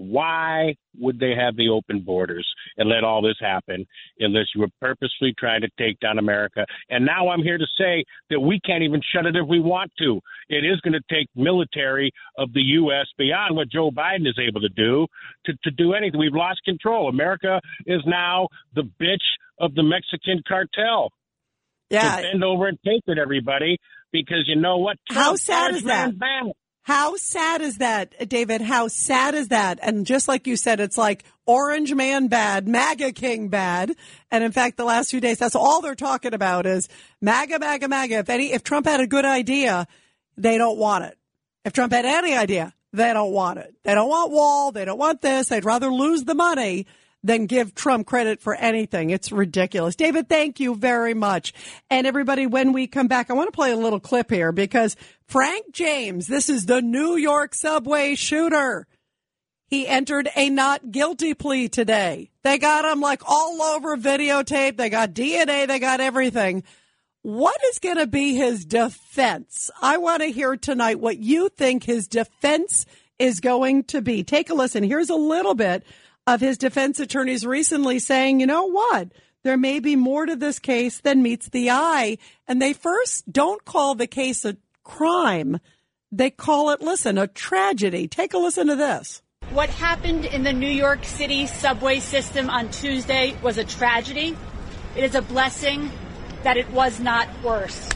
[0.00, 2.48] why would they have the open borders
[2.78, 3.86] and let all this happen
[4.18, 6.64] unless you were purposely trying to take down America?
[6.88, 9.92] And now I'm here to say that we can't even shut it if we want
[9.98, 10.18] to.
[10.48, 13.06] It is going to take military of the U.S.
[13.18, 15.06] beyond what Joe Biden is able to do
[15.44, 16.18] to, to do anything.
[16.18, 17.10] We've lost control.
[17.10, 19.18] America is now the bitch
[19.58, 21.10] of the Mexican cartel.
[21.90, 22.16] Yeah.
[22.16, 23.76] So bend over and take it, everybody,
[24.12, 24.96] because you know what?
[25.10, 26.18] How sad is that?
[26.18, 26.44] back.
[26.82, 28.62] How sad is that, David?
[28.62, 29.78] How sad is that?
[29.82, 33.94] And just like you said, it's like Orange Man bad, MAGA King bad.
[34.30, 36.88] And in fact, the last few days, that's all they're talking about is
[37.20, 38.18] MAGA, MAGA, MAGA.
[38.18, 39.86] If any, if Trump had a good idea,
[40.36, 41.18] they don't want it.
[41.64, 43.74] If Trump had any idea, they don't want it.
[43.84, 44.72] They don't want wall.
[44.72, 45.48] They don't want this.
[45.48, 46.86] They'd rather lose the money
[47.22, 49.10] than give Trump credit for anything.
[49.10, 49.96] It's ridiculous.
[49.96, 51.52] David, thank you very much.
[51.90, 54.96] And everybody, when we come back, I want to play a little clip here because
[55.26, 58.86] Frank James, this is the New York subway shooter.
[59.66, 62.30] He entered a not guilty plea today.
[62.42, 64.76] They got him like all over videotape.
[64.76, 65.68] They got DNA.
[65.68, 66.64] They got everything.
[67.22, 69.70] What is going to be his defense?
[69.80, 72.86] I want to hear tonight what you think his defense
[73.18, 74.24] is going to be.
[74.24, 74.82] Take a listen.
[74.82, 75.84] Here's a little bit
[76.26, 79.12] of his defense attorneys recently saying, you know what?
[79.42, 82.18] There may be more to this case than meets the eye.
[82.46, 85.58] And they first don't call the case a crime.
[86.12, 88.06] They call it, listen, a tragedy.
[88.08, 89.22] Take a listen to this.
[89.52, 94.36] What happened in the New York City subway system on Tuesday was a tragedy.
[94.96, 95.90] It is a blessing
[96.42, 97.88] that it was not worse.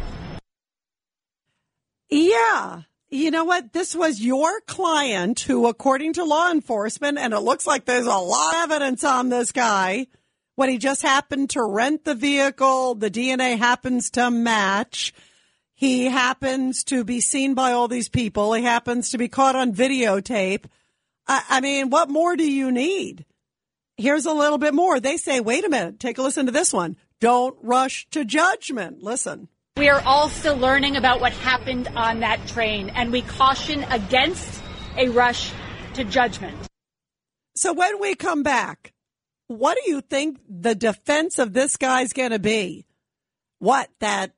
[2.09, 2.83] Yeah.
[3.15, 3.73] You know what?
[3.73, 8.17] This was your client who, according to law enforcement, and it looks like there's a
[8.17, 10.09] lot of evidence on this guy,
[10.57, 15.15] when he just happened to rent the vehicle, the DNA happens to match.
[15.75, 18.53] He happens to be seen by all these people.
[18.53, 20.65] He happens to be caught on videotape.
[21.29, 23.27] I, I mean, what more do you need?
[23.97, 24.99] Here's a little bit more.
[24.99, 26.97] They say, wait a minute, take a listen to this one.
[27.21, 29.05] Don't rush to judgment.
[29.05, 29.47] Listen.
[29.77, 34.63] We are all still learning about what happened on that train, and we caution against
[34.97, 35.53] a rush
[35.95, 36.57] to judgment.
[37.57, 38.93] So when we come back,
[39.49, 42.87] what do you think the defense of this guy's going to be?
[43.59, 44.31] What, that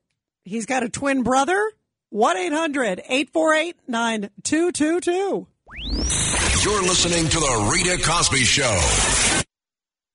[0.43, 1.71] he's got a twin brother?
[2.09, 5.47] 1 800 848 9222.
[6.63, 8.81] You're listening to The Rita Cosby Show.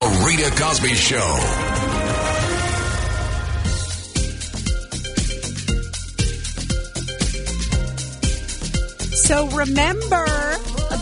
[0.00, 1.71] The Rita Cosby Show.
[9.22, 10.26] So remember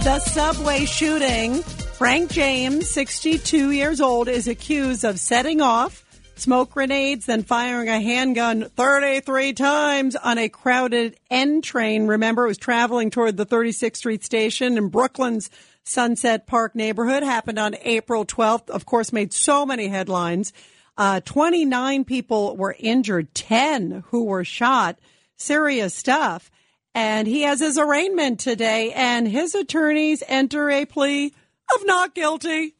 [0.05, 1.63] the subway shooting.
[1.63, 6.05] Frank James, 62 years old, is accused of setting off
[6.37, 12.07] smoke grenades, then firing a handgun 33 times on a crowded N train.
[12.07, 15.49] Remember, it was traveling toward the 36th Street station in Brooklyn's
[15.85, 17.23] Sunset Park neighborhood.
[17.23, 18.69] Happened on April 12th.
[18.69, 20.53] Of course, made so many headlines.
[20.99, 24.99] Uh, 29 people were injured, 10 who were shot.
[25.37, 26.51] Serious stuff.
[26.95, 31.33] And he has his arraignment today, and his attorneys enter a plea
[31.75, 32.75] of not guilty.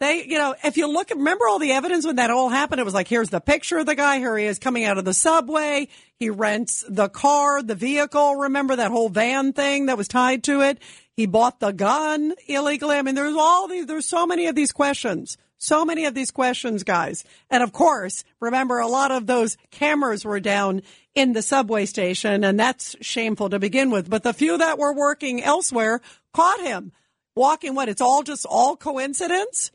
[0.00, 2.80] They, you know, if you look remember all the evidence when that all happened?
[2.80, 4.16] It was like, here's the picture of the guy.
[4.16, 5.88] Here he is coming out of the subway.
[6.16, 8.36] He rents the car, the vehicle.
[8.36, 10.78] Remember that whole van thing that was tied to it?
[11.12, 12.96] He bought the gun illegally.
[12.96, 15.36] I mean, there's all these, there's so many of these questions.
[15.58, 17.22] So many of these questions, guys.
[17.50, 20.80] And of course, remember a lot of those cameras were down
[21.20, 24.08] in the subway station and that's shameful to begin with.
[24.08, 26.00] But the few that were working elsewhere
[26.32, 26.92] caught him
[27.34, 27.88] walking what?
[27.88, 29.70] It's all just all coincidence?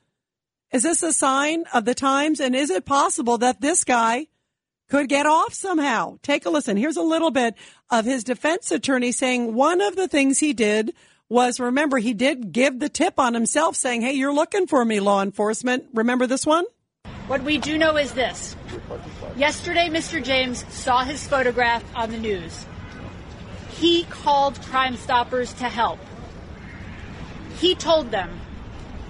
[0.71, 2.39] Is this a sign of the times?
[2.39, 4.27] And is it possible that this guy
[4.89, 6.17] could get off somehow?
[6.21, 6.77] Take a listen.
[6.77, 7.55] Here's a little bit
[7.89, 10.93] of his defense attorney saying one of the things he did
[11.29, 14.99] was remember, he did give the tip on himself saying, Hey, you're looking for me,
[14.99, 15.85] law enforcement.
[15.93, 16.65] Remember this one?
[17.27, 18.55] What we do know is this.
[19.35, 20.23] Yesterday, Mr.
[20.23, 22.65] James saw his photograph on the news.
[23.71, 25.99] he called Crime Stoppers to help.
[27.59, 28.39] He told them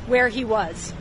[0.08, 0.94] where he was.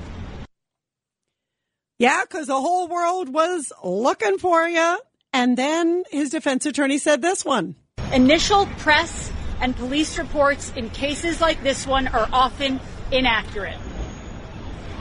[1.98, 4.98] Yeah, because the whole world was looking for you.
[5.32, 7.76] And then his defense attorney said this one.
[8.12, 12.80] Initial press and police reports in cases like this one are often
[13.10, 13.78] inaccurate.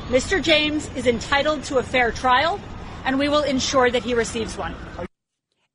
[0.09, 0.41] Mr.
[0.41, 2.59] James is entitled to a fair trial,
[3.05, 4.75] and we will ensure that he receives one.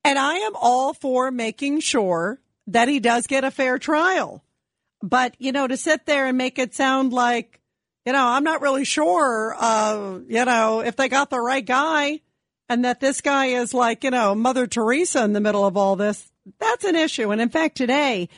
[0.04, 4.44] And I am all for making sure that he does get a fair trial.
[5.02, 7.60] But, you know, to sit there and make it sound like,
[8.04, 12.20] you know, I'm not really sure, uh, you know, if they got the right guy
[12.68, 15.96] and that this guy is like, you know, Mother Teresa in the middle of all
[15.96, 17.30] this, that's an issue.
[17.30, 18.28] And in fact, today,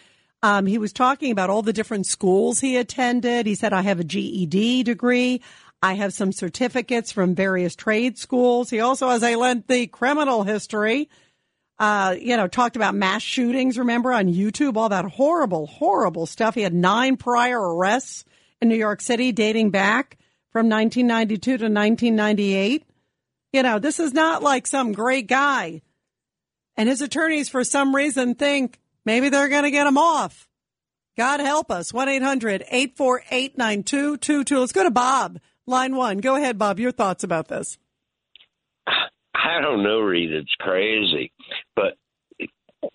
[0.43, 3.47] um, he was talking about all the different schools he attended.
[3.47, 5.43] He said, I have a GED degree.
[5.83, 8.71] I have some certificates from various trade schools.
[8.71, 11.09] He also has a lengthy criminal history.
[11.79, 16.55] Uh, you know, talked about mass shootings, remember, on YouTube, all that horrible, horrible stuff.
[16.55, 18.27] He had nine prior arrests
[18.61, 20.19] in New York City dating back
[20.51, 22.85] from 1992 to 1998.
[23.55, 25.81] You know, this is not like some great guy.
[26.77, 30.49] And his attorneys, for some reason, think maybe they're going to get him off.
[31.17, 31.93] God help us.
[31.93, 34.59] 1 800 848 9222.
[34.59, 35.41] Let's go to Bob,
[35.71, 36.19] line one.
[36.19, 36.79] Go ahead, Bob.
[36.79, 37.79] Your thoughts about this.
[38.87, 40.33] I don't know, Reed.
[40.33, 41.33] It's crazy,
[41.75, 41.95] but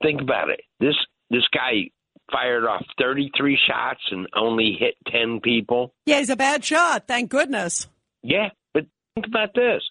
[0.02, 0.62] think about it.
[0.80, 0.96] This
[1.30, 1.90] this guy
[2.32, 5.94] fired off 33 shots and only hit 10 people.
[6.06, 7.08] Yeah, he's a bad shot.
[7.08, 7.88] Thank goodness.
[8.24, 9.82] Yeah, but think about this.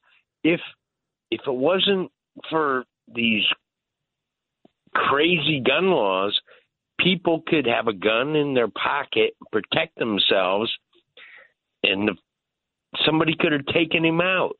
[0.42, 0.60] If
[1.30, 2.10] if it wasn't
[2.50, 3.44] for these
[4.94, 6.38] crazy gun laws,
[7.00, 10.72] people could have a gun in their pocket, protect themselves,
[11.82, 12.14] and the,
[13.06, 14.56] somebody could have taken him out.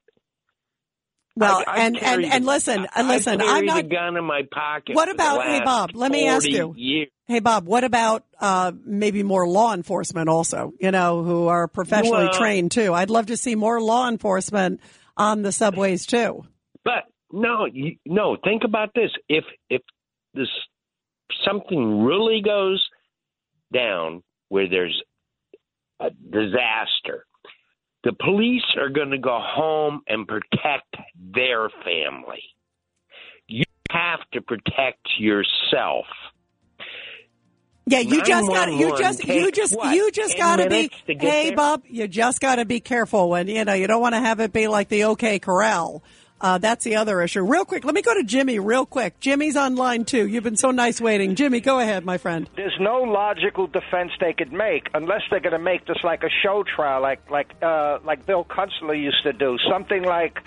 [1.36, 3.78] Well, I- I and, and, and listen, I listen, I'm not.
[3.80, 4.94] a gun in my pocket.
[4.94, 6.72] What about, hey, Bob, let me ask you.
[6.76, 7.08] years.
[7.26, 12.24] Hey, Bob, what about uh, maybe more law enforcement also, you know, who are professionally
[12.26, 12.94] Well- trained too?
[12.94, 14.80] I'd love to see more law enforcement
[15.16, 16.44] on the subways too.
[16.84, 18.36] But no, you, no.
[18.44, 19.82] Think about this: if if
[20.34, 20.48] this
[21.44, 22.86] something really goes
[23.72, 25.02] down where there's
[25.98, 27.24] a disaster,
[28.04, 32.42] the police are going to go home and protect their family.
[33.48, 36.06] You have to protect yourself.
[37.86, 40.88] Yeah, you just got to you just you just what, you just got to be
[40.88, 41.56] to Hey there?
[41.56, 44.40] Bob, you just got to be careful when you know, you don't want to have
[44.40, 46.02] it be like the OK Corral.
[46.44, 47.42] Uh, that's the other issue.
[47.42, 49.18] Real quick, let me go to Jimmy real quick.
[49.18, 50.28] Jimmy's on line too.
[50.28, 51.36] You've been so nice waiting.
[51.36, 52.50] Jimmy, go ahead, my friend.
[52.54, 56.28] There's no logical defense they could make unless they're going to make this like a
[56.42, 59.56] show trial, like like uh, like Bill Kunstler used to do.
[59.70, 60.42] Something like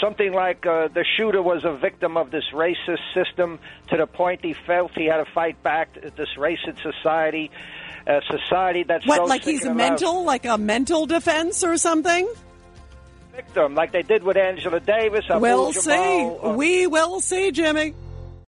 [0.00, 3.58] something like uh, the shooter was a victim of this racist system
[3.88, 7.50] to the point he felt he had to fight back this racist society,
[8.06, 12.32] a society that's What so like he's mental, like a mental defense or something?
[13.34, 15.24] Victim, like they did with Angela Davis.
[15.28, 16.46] We'll Jamal, see.
[16.46, 17.94] Uh, we will see, Jimmy.